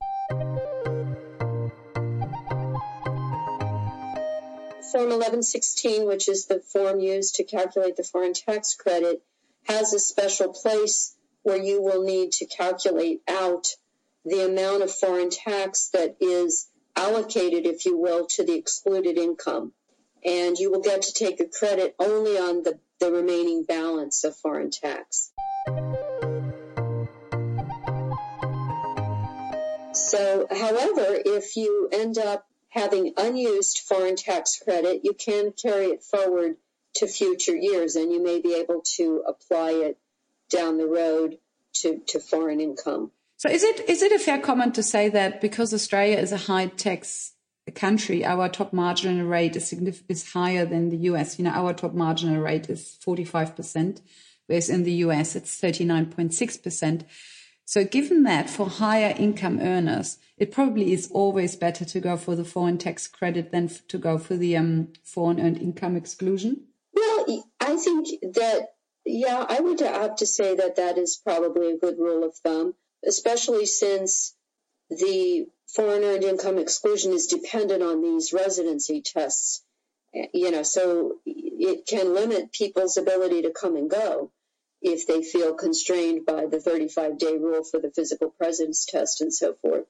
[4.92, 9.22] Form 1116, which is the form used to calculate the foreign tax credit,
[9.66, 11.14] has a special place
[11.44, 13.68] where you will need to calculate out
[14.24, 19.74] the amount of foreign tax that is allocated, if you will, to the excluded income.
[20.24, 24.38] And you will get to take a credit only on the, the remaining balance of
[24.38, 25.32] foreign tax.
[29.92, 36.04] So, however, if you end up having unused foreign tax credit, you can carry it
[36.04, 36.58] forward
[36.96, 39.98] to future years and you may be able to apply it
[40.50, 41.38] down the road
[41.74, 43.12] to, to foreign income.
[43.38, 46.38] So is it is it a fair comment to say that because Australia is a
[46.38, 47.34] high tax
[47.76, 49.72] country, our top marginal rate is
[50.10, 51.38] is higher than the US?
[51.38, 54.02] You know, our top marginal rate is 45%,
[54.48, 57.04] whereas in the US it's 39.6%.
[57.68, 62.36] So given that for higher income earners, it probably is always better to go for
[62.36, 66.64] the foreign tax credit than to go for the um, foreign earned income exclusion.
[66.94, 68.70] Well, I think that,
[69.06, 72.74] yeah, I would have to say that that is probably a good rule of thumb
[73.06, 74.36] especially since
[74.90, 79.64] the foreign earned income exclusion is dependent on these residency tests.
[80.34, 84.32] You know, so it can limit people's ability to come and go
[84.82, 89.34] if they feel constrained by the 35 day rule for the physical presence test and
[89.34, 89.86] so forth.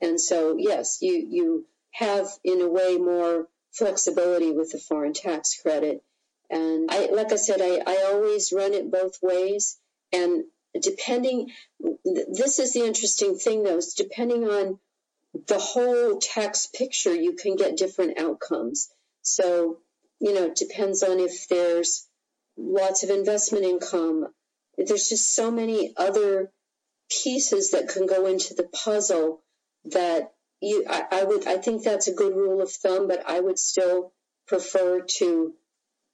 [0.00, 5.60] And so, yes, you, you have in a way more flexibility with the foreign tax
[5.60, 6.02] credit.
[6.50, 9.78] And I, like I said, I, I always run it both ways.
[10.12, 10.44] And
[10.80, 11.50] depending,
[12.04, 14.78] this is the interesting thing though, is depending on
[15.46, 18.90] the whole tax picture, you can get different outcomes.
[19.22, 19.78] So,
[20.20, 22.06] you know, it depends on if there's
[22.56, 24.26] lots of investment income.
[24.76, 26.50] There's just so many other
[27.10, 29.42] pieces that can go into the puzzle
[29.84, 33.38] that you, I, I would, I think that's a good rule of thumb, but I
[33.40, 34.12] would still
[34.46, 35.54] prefer to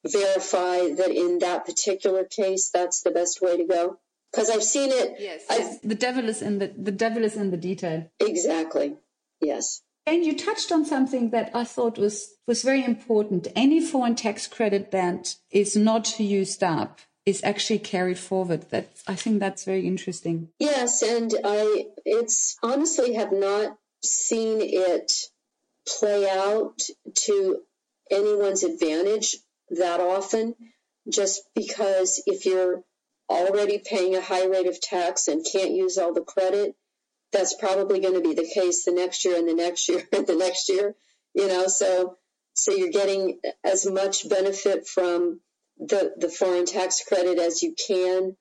[0.05, 3.99] verify that in that particular case, that's the best way to go
[4.33, 5.17] because I've seen it.
[5.19, 5.79] Yes, yes.
[5.83, 8.11] the devil is in the the devil is in the detail.
[8.21, 8.97] Exactly.
[9.41, 9.83] Yes.
[10.11, 13.47] And you touched on something that I thought was was very important.
[13.55, 18.71] Any foreign tax credit that is not used up is actually carried forward.
[18.71, 20.49] That I think that's very interesting.
[20.59, 25.13] Yes, and I it's honestly have not seen it
[25.87, 26.81] play out
[27.27, 27.61] to
[28.11, 29.37] anyone's advantage
[29.69, 30.57] that often
[31.09, 32.83] just because if you're
[33.29, 36.75] already paying a high rate of tax and can't use all the credit,
[37.33, 40.27] that's probably going to be the case the next year and the next year and
[40.27, 40.95] the next year.
[41.35, 42.17] You know, so
[42.55, 45.41] so you're getting as much benefit from
[45.79, 48.37] the the foreign tax credit as you can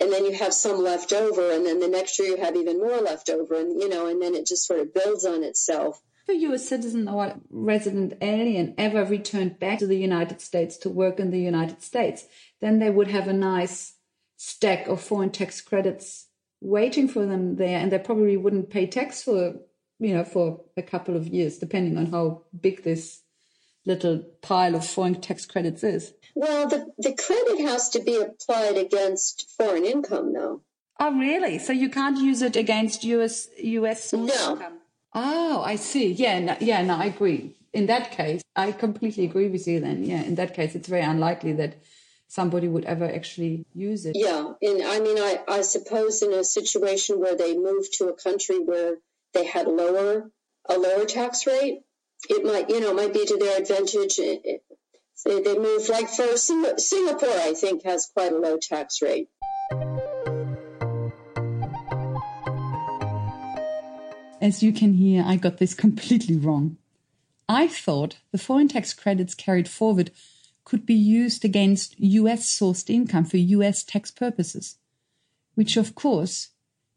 [0.00, 2.78] and then you have some left over and then the next year you have even
[2.78, 6.00] more left over and you know and then it just sort of builds on itself
[6.28, 10.76] if a US citizen or a resident alien ever returned back to the United States
[10.78, 12.26] to work in the United States,
[12.60, 13.94] then they would have a nice
[14.36, 16.27] stack of foreign tax credits
[16.60, 19.54] waiting for them there, and they probably wouldn't pay tax for
[19.98, 23.22] you know for a couple of years, depending on how big this
[23.88, 26.12] little pile of foreign tax credits is.
[26.34, 30.62] Well, the, the credit has to be applied against foreign income, though.
[31.00, 31.58] Oh, really?
[31.58, 34.52] So you can't use it against US US no.
[34.52, 34.78] income?
[35.14, 36.12] Oh, I see.
[36.12, 37.56] Yeah, no, yeah, no, I agree.
[37.72, 39.80] In that case, I completely agree with you.
[39.80, 41.82] Then, yeah, in that case, it's very unlikely that
[42.28, 44.14] somebody would ever actually use it.
[44.14, 48.14] Yeah, and I mean, I I suppose in a situation where they moved to a
[48.14, 48.96] country where
[49.34, 50.30] they had lower
[50.68, 51.80] a lower tax rate,
[52.28, 54.16] it might you know might be to their advantage.
[55.24, 59.28] They, they move like for Singapore, I think has quite a low tax rate.
[64.40, 66.76] As you can hear, I got this completely wrong.
[67.48, 70.12] I thought the foreign tax credits carried forward
[70.68, 74.76] could be used against US sourced income for US tax purposes,
[75.54, 76.50] which, of course,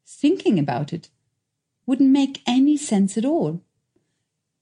[0.05, 1.07] thinking about it,
[1.85, 3.61] wouldn't make any sense at all.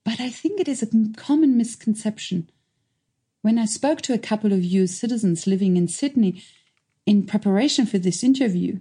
[0.05, 2.51] But I think it is a common misconception.
[3.41, 6.43] When I spoke to a couple of US citizens living in Sydney
[7.07, 8.80] in preparation for this interview,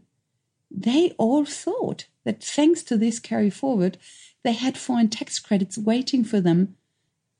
[0.71, 3.97] they all thought that thanks to this carry forward,
[4.45, 6.77] they had foreign tax credits waiting for them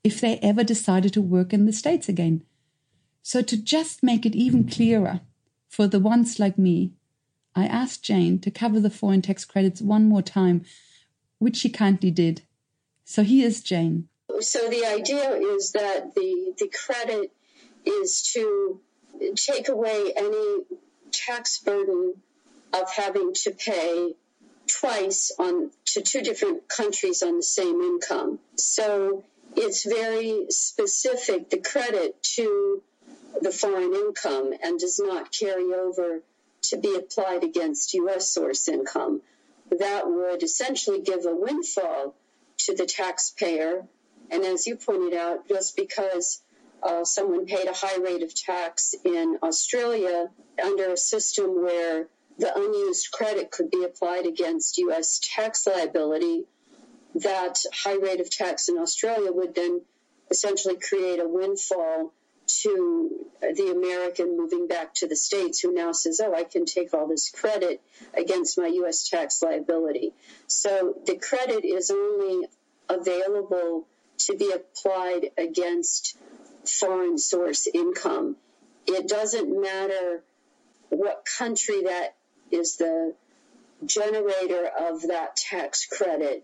[0.03, 2.43] if they ever decided to work in the States again.
[3.31, 5.21] So, to just make it even clearer
[5.67, 6.93] for the ones like me,
[7.55, 10.65] I asked Jane to cover the foreign tax credits one more time,
[11.37, 12.41] which she kindly did.
[13.05, 14.07] So here's Jane.
[14.39, 17.31] So the idea is that the the credit
[17.85, 18.81] is to
[19.35, 20.63] take away any
[21.11, 22.15] tax burden
[22.73, 24.15] of having to pay
[24.65, 28.39] twice on to two different countries on the same income.
[28.55, 29.23] So
[29.55, 32.81] it's very specific, the credit to
[33.41, 36.21] the foreign income and does not carry over
[36.61, 38.29] to be applied against U.S.
[38.29, 39.21] source income.
[39.71, 42.15] That would essentially give a windfall
[42.59, 43.85] to the taxpayer.
[44.31, 46.41] And as you pointed out, just because
[46.83, 50.29] uh, someone paid a high rate of tax in Australia
[50.63, 55.19] under a system where the unused credit could be applied against U.S.
[55.35, 56.45] tax liability,
[57.15, 59.81] that high rate of tax in Australia would then
[60.31, 62.13] essentially create a windfall
[62.61, 66.93] to the American moving back to the States who now says, oh, I can take
[66.93, 67.81] all this credit
[68.13, 69.07] against my U.S.
[69.07, 70.13] tax liability.
[70.47, 72.47] So the credit is only
[72.89, 73.87] available
[74.19, 76.17] to be applied against
[76.65, 78.35] foreign source income.
[78.87, 80.23] It doesn't matter
[80.89, 82.15] what country that
[82.51, 83.13] is the
[83.85, 86.43] generator of that tax credit.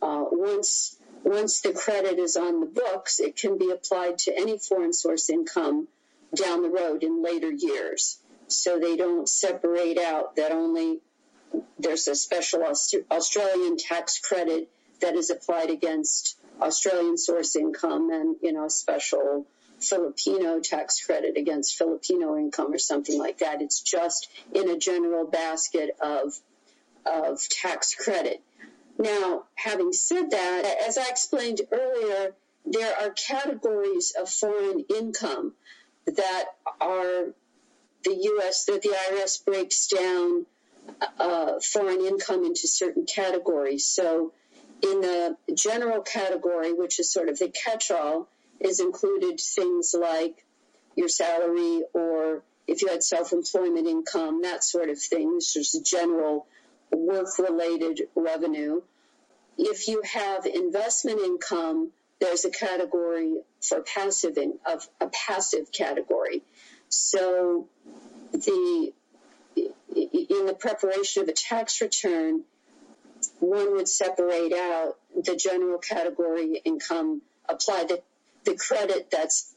[0.00, 4.58] Uh, once once the credit is on the books, it can be applied to any
[4.58, 5.88] foreign source income
[6.34, 8.18] down the road in later years.
[8.48, 11.00] So they don't separate out that only
[11.78, 12.62] there's a special
[13.10, 14.68] Australian tax credit
[15.00, 19.46] that is applied against Australian source income and, you know, a special
[19.80, 23.62] Filipino tax credit against Filipino income or something like that.
[23.62, 26.34] It's just in a general basket of,
[27.06, 28.42] of tax credit.
[28.98, 32.34] Now, having said that, as I explained earlier,
[32.66, 35.54] there are categories of foreign income
[36.06, 36.44] that
[36.80, 37.32] are
[38.04, 38.64] the U.S.
[38.64, 40.46] that the IRS breaks down
[41.18, 43.86] uh, foreign income into certain categories.
[43.86, 44.32] So,
[44.82, 48.28] in the general category, which is sort of the catch-all,
[48.60, 50.44] is included things like
[50.96, 55.34] your salary or if you had self-employment income, that sort of thing.
[55.36, 56.46] It's just general
[56.92, 58.82] work-related revenue.
[59.56, 66.42] If you have investment income, there's a category for passive in, of a passive category.
[66.88, 67.68] So
[68.32, 68.92] the
[69.56, 72.44] in the preparation of a tax return,
[73.40, 78.02] one would separate out the general category income, apply the,
[78.44, 79.52] the credit that's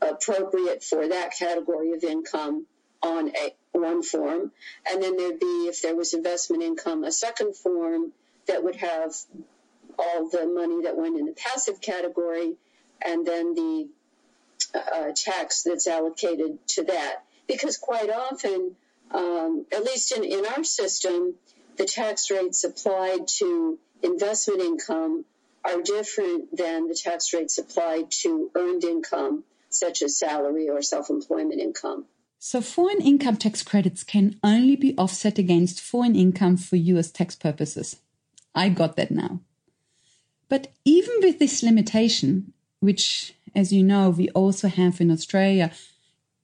[0.00, 2.66] appropriate for that category of income
[3.02, 4.52] on a one form,
[4.90, 8.12] and then there'd be if there was investment income, a second form
[8.46, 9.14] that would have
[9.98, 12.54] all the money that went in the passive category,
[13.04, 13.88] and then the
[14.74, 17.22] uh, tax that's allocated to that.
[17.46, 18.76] Because quite often,
[19.10, 21.34] um, at least in, in our system,
[21.76, 25.24] the tax rates applied to investment income
[25.64, 31.10] are different than the tax rates applied to earned income, such as salary or self
[31.10, 32.06] employment income.
[32.42, 37.36] So, foreign income tax credits can only be offset against foreign income for US tax
[37.36, 37.96] purposes.
[38.54, 39.40] I got that now.
[40.48, 45.70] But even with this limitation, which, as you know, we also have in Australia,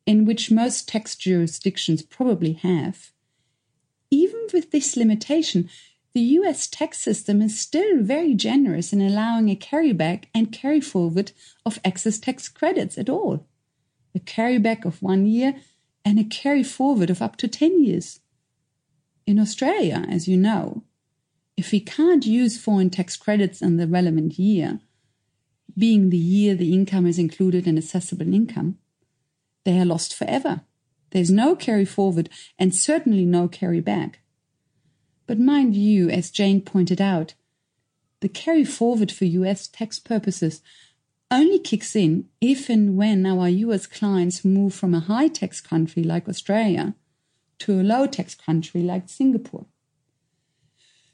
[0.05, 3.12] in which most tax jurisdictions probably have,
[4.11, 5.70] even with this limitation,
[6.12, 11.32] the US tax system is still very generous in allowing a carryback and carry forward
[11.64, 13.47] of excess tax credits at all.
[14.14, 15.55] A carryback of one year
[16.07, 18.20] and a carry forward of up to 10 years.
[19.26, 20.84] In Australia, as you know,
[21.57, 24.78] if we can't use foreign tax credits in the relevant year,
[25.76, 28.78] being the year the income is included in assessable income,
[29.64, 30.61] they are lost forever.
[31.11, 34.20] There's no carry forward and certainly no carry back.
[35.26, 37.34] But mind you, as Jane pointed out,
[38.20, 40.62] the carry forward for US tax purposes
[41.31, 46.03] only kicks in if and when our US clients move from a high tax country
[46.03, 46.95] like Australia
[47.59, 49.66] to a low tax country like Singapore.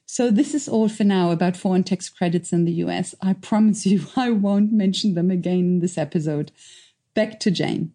[0.04, 3.14] So this is all for now about foreign tax credits in the US.
[3.22, 6.52] I promise you I won't mention them again in this episode.
[7.14, 7.92] Back to Jane.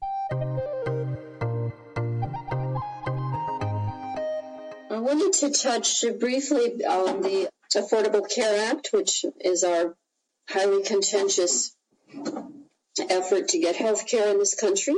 [4.89, 9.95] I wanted to touch briefly on the Affordable Care Act, which is our
[10.49, 11.76] highly contentious
[13.09, 14.95] effort to get health care in this country.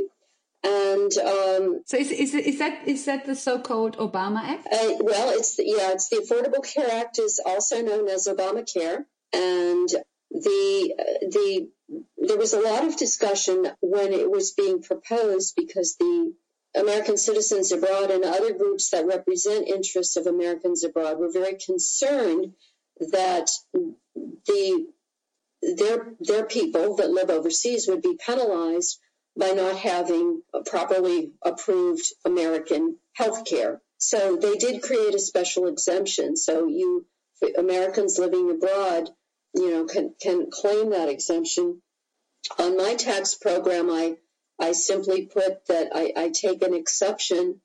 [0.64, 4.68] And um, so, is, is, is that is that the so-called Obama Act?
[4.68, 9.06] Uh, well, it's the, yeah, it's the Affordable Care Act, is also known as Obamacare,
[9.32, 9.90] and
[10.32, 11.70] the the
[12.18, 16.34] there was a lot of discussion when it was being proposed because the
[16.76, 22.54] American citizens abroad and other groups that represent interests of Americans abroad were very concerned
[23.00, 23.50] that
[24.14, 24.88] the
[25.62, 29.00] their their people that live overseas would be penalized
[29.38, 33.82] by not having properly approved American health care.
[33.98, 36.36] So they did create a special exemption.
[36.36, 37.06] So you
[37.58, 39.10] Americans living abroad,
[39.54, 41.82] you know, can can claim that exemption.
[42.58, 44.18] On my tax program, I
[44.60, 47.62] I simply put that I, I take an exception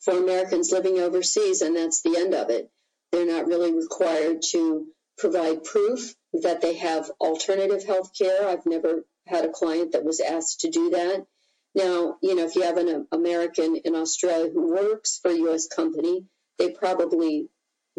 [0.00, 2.70] for Americans living overseas, and that's the end of it.
[3.12, 4.86] They're not really required to
[5.16, 8.48] provide proof that they have alternative health care.
[8.48, 11.26] I've never had a client that was asked to do that.
[11.74, 15.66] Now, you know, if you have an American in Australia who works for a U.S.
[15.66, 16.24] company,
[16.58, 17.48] they probably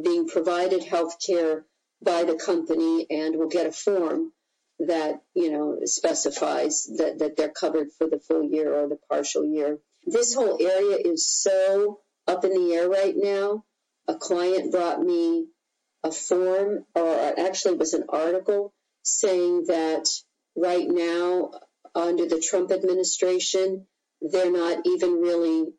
[0.01, 1.65] being provided health care
[2.01, 4.31] by the company and will get a form
[4.79, 9.45] that, you know, specifies that, that they're covered for the full year or the partial
[9.45, 9.79] year.
[10.05, 13.63] This whole area is so up in the air right now.
[14.07, 15.47] A client brought me
[16.05, 20.07] a form, or actually it was an article saying that
[20.55, 21.51] right now,
[21.95, 23.87] under the Trump administration,
[24.21, 25.73] they're not even really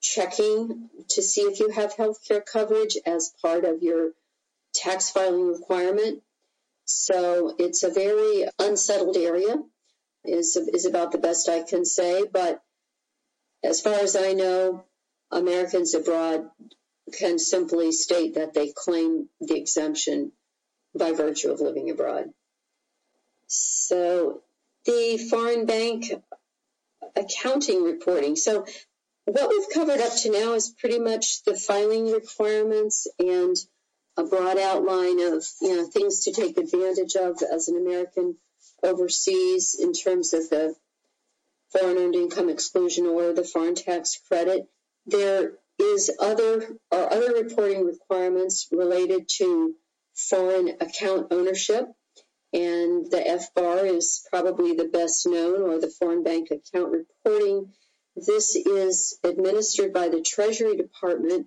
[0.00, 4.10] checking to see if you have health care coverage as part of your
[4.74, 6.22] tax filing requirement.
[6.84, 9.56] So it's a very unsettled area,
[10.24, 12.24] is, is about the best I can say.
[12.30, 12.62] But
[13.62, 14.84] as far as I know,
[15.30, 16.48] Americans abroad
[17.12, 20.32] can simply state that they claim the exemption
[20.96, 22.30] by virtue of living abroad.
[23.46, 24.42] So
[24.84, 26.12] the foreign bank
[27.16, 28.36] accounting reporting.
[28.36, 28.66] So
[29.24, 33.56] what we've covered up to now is pretty much the filing requirements and
[34.16, 38.36] a broad outline of you know things to take advantage of as an American
[38.82, 40.74] overseas in terms of the
[41.72, 44.68] foreign earned income exclusion or the foreign tax credit.
[45.06, 49.74] There is other are other reporting requirements related to
[50.14, 51.86] foreign account ownership
[52.52, 57.72] and the FBAR is probably the best known, or the foreign bank account reporting.
[58.16, 61.46] This is administered by the Treasury Department,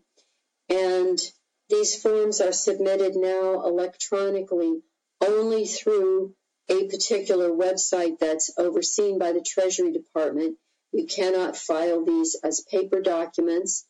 [0.69, 1.19] and
[1.69, 4.81] these forms are submitted now electronically
[5.25, 6.35] only through
[6.69, 10.57] a particular website that's overseen by the Treasury Department.
[10.91, 13.87] You cannot file these as paper documents,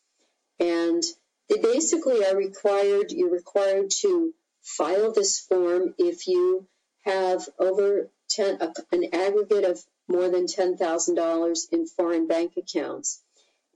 [0.61, 1.03] and
[1.49, 6.67] they basically are required, you're required to file this form if you
[7.03, 8.59] have over 10,
[8.91, 13.21] an aggregate of more than $10,000 in foreign bank accounts.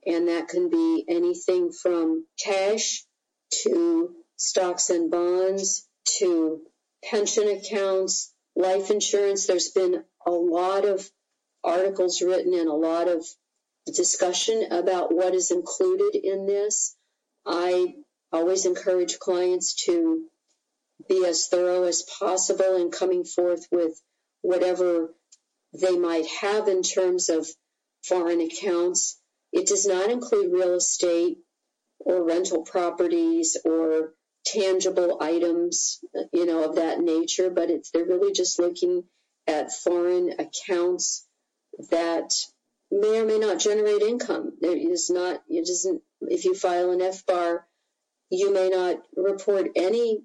[0.06, 3.04] And that can be anything from cash
[3.64, 5.88] to stocks and bonds
[6.20, 6.62] to
[7.04, 9.48] pension accounts, life insurance.
[9.48, 11.10] There's been a lot of
[11.64, 13.26] articles written and a lot of
[13.92, 16.96] discussion about what is included in this.
[17.46, 17.96] I
[18.32, 20.26] always encourage clients to
[21.08, 24.02] be as thorough as possible in coming forth with
[24.42, 25.14] whatever
[25.74, 27.48] they might have in terms of
[28.04, 29.20] foreign accounts.
[29.52, 31.38] It does not include real estate
[32.00, 34.14] or rental properties or
[34.46, 36.00] tangible items,
[36.32, 39.04] you know, of that nature, but it's they're really just looking
[39.48, 41.28] at foreign accounts
[41.90, 42.32] that
[42.96, 44.54] may or may not generate income.
[44.60, 47.60] There is not it doesn't if you file an FBAR,
[48.30, 50.22] you may not report any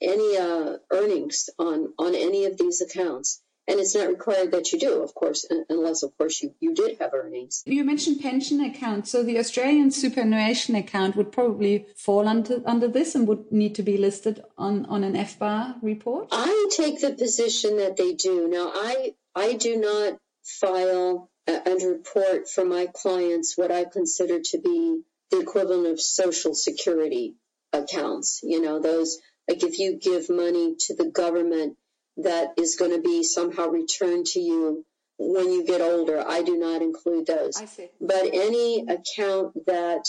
[0.00, 3.42] any uh, earnings on on any of these accounts.
[3.68, 6.98] And it's not required that you do, of course, unless, of course, you, you did
[6.98, 7.62] have earnings.
[7.64, 9.12] You mentioned pension accounts.
[9.12, 13.84] So the Australian superannuation account would probably fall under, under this and would need to
[13.84, 16.26] be listed on, on an FBAR report?
[16.32, 18.48] I take the position that they do.
[18.48, 24.58] Now, I, I do not file and report for my clients what I consider to
[24.58, 27.34] be the equivalent of social security
[27.72, 28.40] accounts.
[28.42, 29.18] You know, those,
[29.48, 31.76] like if you give money to the government
[32.18, 34.84] that is going to be somehow returned to you
[35.18, 36.22] when you get older.
[36.26, 37.60] I do not include those.
[37.60, 37.88] I see.
[38.00, 40.04] But any account that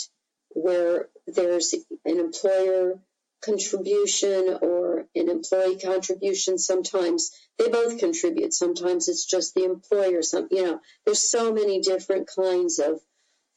[0.50, 1.74] where there's
[2.04, 3.00] an employer
[3.42, 8.54] contribution or an employee contribution, sometimes they both contribute.
[8.54, 10.22] Sometimes it's just the employer.
[10.22, 13.00] Some, you know, there's so many different kinds of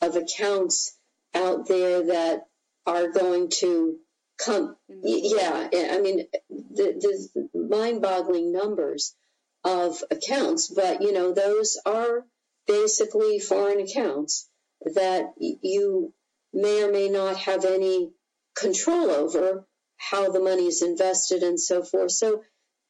[0.01, 0.95] of accounts
[1.33, 2.47] out there that
[2.85, 3.97] are going to
[4.37, 4.75] come.
[4.87, 9.15] Yeah, I mean, the, the mind-boggling numbers
[9.63, 12.25] of accounts, but you know, those are
[12.67, 14.47] basically foreign accounts
[14.81, 16.13] that you
[16.53, 18.11] may or may not have any
[18.59, 19.65] control over
[19.97, 22.11] how the money is invested and so forth.
[22.11, 22.43] So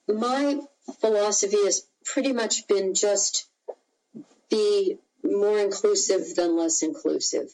[0.08, 0.60] my
[1.00, 3.50] philosophy has pretty much been just
[4.50, 7.54] be more inclusive than less inclusive.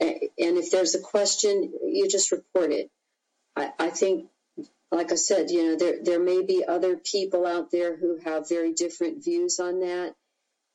[0.00, 2.90] And if there's a question, you just report it.
[3.56, 4.26] I, I think,
[4.90, 8.48] like I said, you know, there there may be other people out there who have
[8.48, 10.14] very different views on that,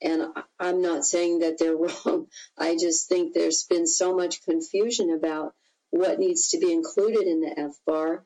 [0.01, 0.29] and
[0.59, 1.75] I'm not saying that they're
[2.05, 2.27] wrong.
[2.57, 5.53] I just think there's been so much confusion about
[5.91, 8.21] what needs to be included in the FBAR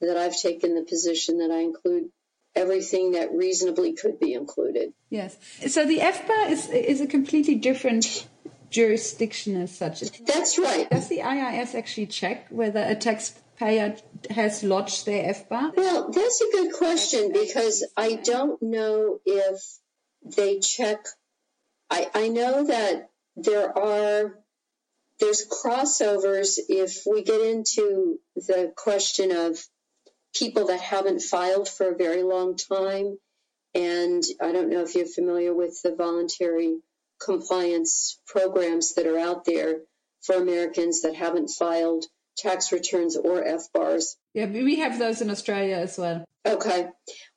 [0.00, 2.10] that I've taken the position that I include
[2.54, 4.92] everything that reasonably could be included.
[5.10, 5.36] Yes.
[5.68, 8.26] So the FBAR is is a completely different
[8.70, 10.00] jurisdiction as such.
[10.24, 10.88] That's right.
[10.90, 13.96] Does the IRS actually check whether a taxpayer
[14.30, 15.76] has lodged their FBAR?
[15.76, 19.60] Well, that's a good question because I don't know if
[20.24, 21.06] they check.
[21.90, 24.38] I, I know that there are
[25.22, 29.56] there's crossovers if we get into the question of
[30.34, 33.16] people that haven't filed for a very long time.
[33.72, 36.78] And I don't know if you're familiar with the voluntary
[37.24, 39.82] compliance programs that are out there
[40.22, 42.04] for Americans that haven't filed
[42.36, 44.16] tax returns or FBARs.
[44.34, 46.24] Yeah, we have those in Australia as well.
[46.44, 46.88] Okay.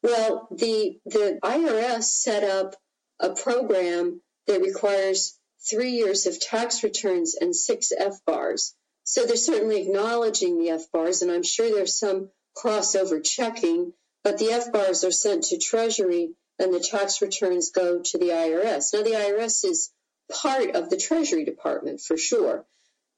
[0.01, 2.75] Well, the the IRS set up
[3.19, 5.38] a program that requires
[5.70, 8.74] three years of tax returns and six FBARs.
[9.03, 13.93] So they're certainly acknowledging the FBARs, and I'm sure there's some crossover checking,
[14.24, 18.93] but the FBARs are sent to Treasury and the tax returns go to the IRS.
[18.93, 19.91] Now, the IRS is
[20.32, 22.66] part of the Treasury Department for sure.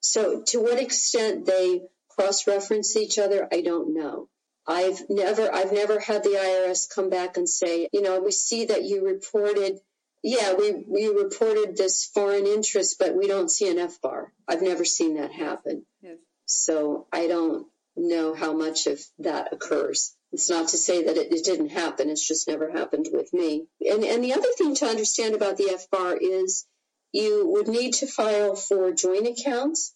[0.02, 4.28] So, to what extent they cross reference each other, I don't know.
[4.68, 8.66] I've never, I've never had the IRS come back and say, you know, we see
[8.66, 9.80] that you reported,
[10.28, 14.26] yeah, we, we reported this foreign interest, but we don't see an FBAR.
[14.46, 15.86] I've never seen that happen.
[16.02, 16.18] Yes.
[16.46, 20.18] So I don't know how much of that occurs.
[20.34, 22.10] It's not to say that it, it, didn't happen.
[22.10, 23.68] It's just never happened with me.
[23.80, 26.68] And, and the other thing to understand about the FBAR is
[27.14, 29.94] you would need to file for joint accounts.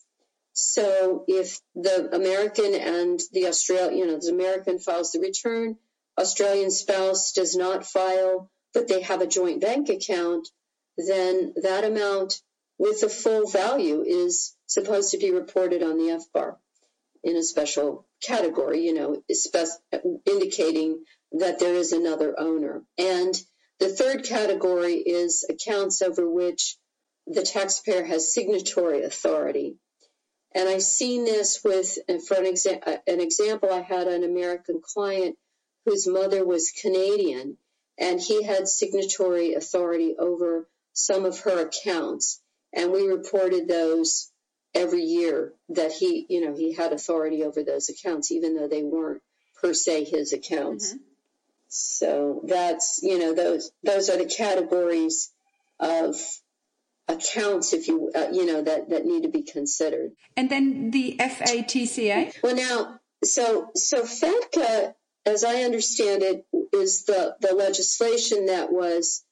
[0.53, 5.75] So if the American and the Australian, you know, the American files the return,
[6.17, 10.47] Australian spouse does not file, but they have a joint bank account,
[10.97, 12.41] then that amount
[12.77, 16.55] with the full value is supposed to be reported on the FBAR
[17.23, 19.21] in a special category, you know,
[20.25, 21.03] indicating
[21.33, 22.83] that there is another owner.
[22.97, 23.39] And
[23.79, 26.77] the third category is accounts over which
[27.27, 29.77] the taxpayer has signatory authority.
[30.53, 31.97] And I've seen this with,
[32.27, 35.37] for an, exa- an example, I had an American client
[35.85, 37.57] whose mother was Canadian,
[38.01, 42.41] and he had signatory authority over some of her accounts.
[42.73, 44.31] And we reported those
[44.73, 48.83] every year that he, you know, he had authority over those accounts, even though they
[48.83, 49.21] weren't
[49.61, 50.89] per se his accounts.
[50.89, 51.03] Mm-hmm.
[51.67, 55.31] So that's, you know, those those are the categories
[55.79, 56.15] of
[57.07, 60.11] accounts, if you uh, you know that that need to be considered.
[60.35, 62.41] And then the FATCA.
[62.43, 64.95] Well, now, so so FATCA,
[65.25, 69.23] as I understand it, is the the legislation that was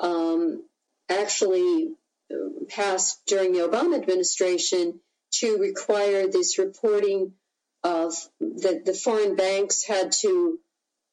[0.00, 0.64] um,
[1.08, 1.94] actually
[2.32, 5.00] uh, passed during the Obama administration
[5.32, 7.32] to require this reporting
[7.82, 10.58] of that the foreign banks had to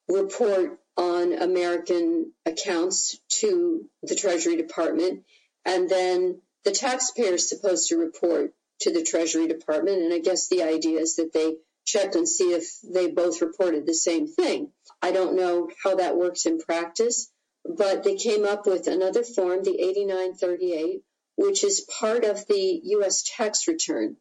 [0.08, 5.24] report on American accounts to the Treasury Department,
[5.64, 10.02] and then the taxpayer is supposed to report to the Treasury Department.
[10.02, 13.86] And I guess the idea is that they check and see if they both reported
[13.86, 14.72] the same thing.
[15.00, 17.30] I don't know how that works in practice,
[17.64, 21.02] but they came up with another form, the 8938,
[21.36, 23.22] which is part of the U.S.
[23.36, 24.16] tax return.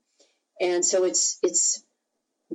[0.59, 1.83] And so it's it's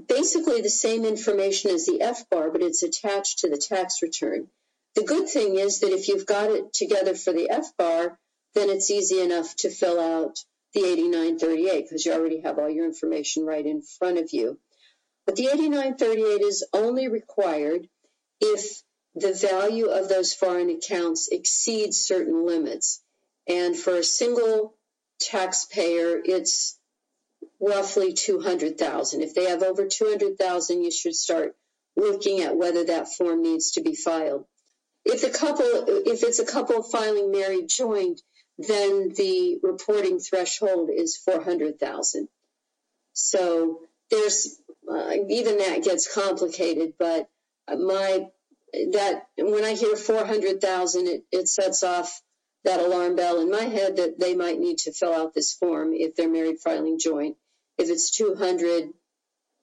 [0.08, 4.48] basically the same information as the FBAR, but it's attached to the tax return.
[4.94, 8.16] The good thing is that if you've got it together for the FBAR,
[8.54, 10.38] then it's easy enough to fill out
[10.72, 14.58] the 8938 because you already have all your information right in front of you.
[15.26, 17.88] But the 8938 is only required
[18.40, 18.82] if
[19.14, 23.02] the value of those foreign accounts exceeds certain limits.
[23.48, 24.74] And for a single
[25.20, 26.78] taxpayer, it's
[27.60, 29.22] roughly 200,000.
[29.22, 31.56] If they have over 200,000, you should start
[31.96, 34.44] looking at whether that form needs to be filed.
[35.04, 38.20] If the couple, if it's a couple filing married joint,
[38.58, 42.28] then the reporting threshold is 400,000.
[43.12, 47.28] So there's uh, even that gets complicated, but
[47.68, 48.26] my
[48.92, 52.20] that when I hear 400,000, it, it sets off
[52.64, 55.92] that alarm bell in my head that they might need to fill out this form
[55.94, 57.36] if they're married filing joint.
[57.78, 58.90] If it's 200,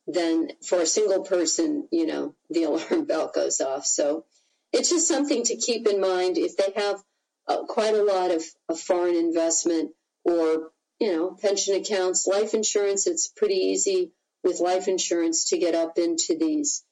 [0.07, 3.86] then for a single person, you know, the alarm bell goes off.
[3.86, 4.26] So
[4.71, 7.03] it's just something to keep in mind if they have
[7.47, 9.91] uh, quite a lot of, of foreign investment
[10.24, 13.05] or, you know, pension accounts, life insurance.
[13.05, 14.11] It's pretty easy
[14.43, 16.83] with life insurance to get up into these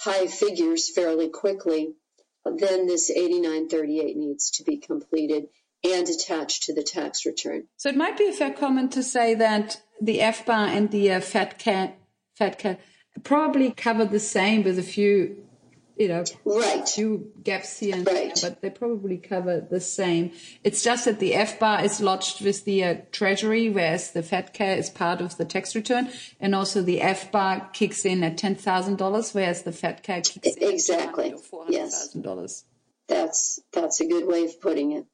[0.00, 1.94] high figures fairly quickly.
[2.44, 5.46] Then this 8938 needs to be completed
[5.84, 7.64] and attached to the tax return.
[7.76, 11.20] So it might be a fair comment to say that the FBAR and the uh,
[11.20, 11.92] FATCA,
[12.40, 12.78] FATCA
[13.22, 15.45] probably cover the same with a few
[15.96, 16.86] you know, right.
[16.88, 18.34] few gaps here and right.
[18.34, 20.32] there, but they probably cover the same.
[20.62, 24.90] It's just that the FBAR is lodged with the uh, Treasury, whereas the FATCA is
[24.90, 29.32] part of the tax return, and also the FBAR kicks in at ten thousand dollars,
[29.32, 32.64] whereas the FATCA kicks in exactly at four hundred thousand dollars.
[33.08, 35.06] That's that's a good way of putting it.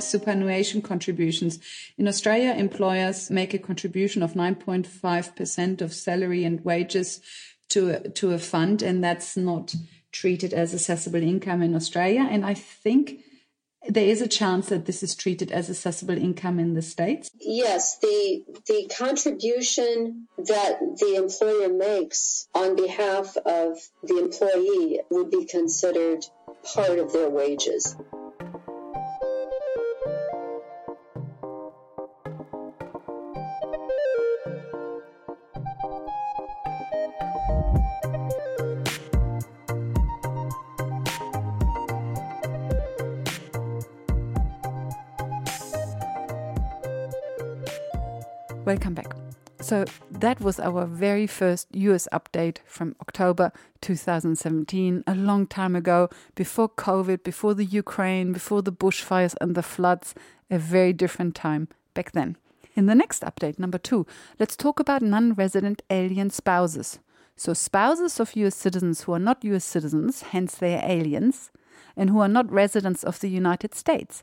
[0.00, 1.58] Superannuation contributions.
[1.98, 7.20] In Australia, employers make a contribution of 9.5% of salary and wages
[7.70, 9.74] to a, to a fund, and that's not
[10.12, 12.26] treated as assessable income in Australia.
[12.28, 13.22] And I think
[13.88, 17.30] there is a chance that this is treated as assessable income in the states.
[17.40, 25.46] Yes, the the contribution that the employer makes on behalf of the employee would be
[25.46, 26.24] considered
[26.74, 27.96] part of their wages.
[48.70, 49.16] Welcome back.
[49.60, 53.50] So, that was our very first US update from October
[53.80, 59.64] 2017, a long time ago, before COVID, before the Ukraine, before the bushfires and the
[59.64, 60.14] floods,
[60.52, 62.36] a very different time back then.
[62.76, 64.06] In the next update, number two,
[64.38, 67.00] let's talk about non resident alien spouses.
[67.34, 71.50] So, spouses of US citizens who are not US citizens, hence they are aliens,
[71.96, 74.22] and who are not residents of the United States.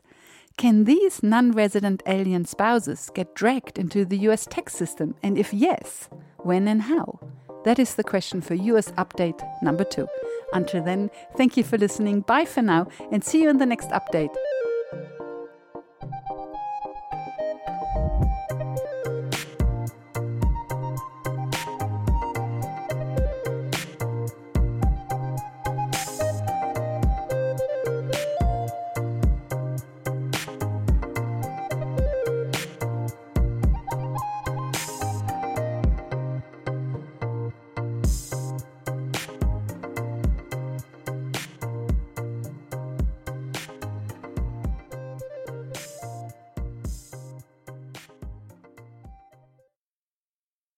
[0.58, 5.14] Can these non resident alien spouses get dragged into the US tax system?
[5.22, 7.20] And if yes, when and how?
[7.64, 10.08] That is the question for US update number two.
[10.52, 12.22] Until then, thank you for listening.
[12.22, 14.34] Bye for now, and see you in the next update.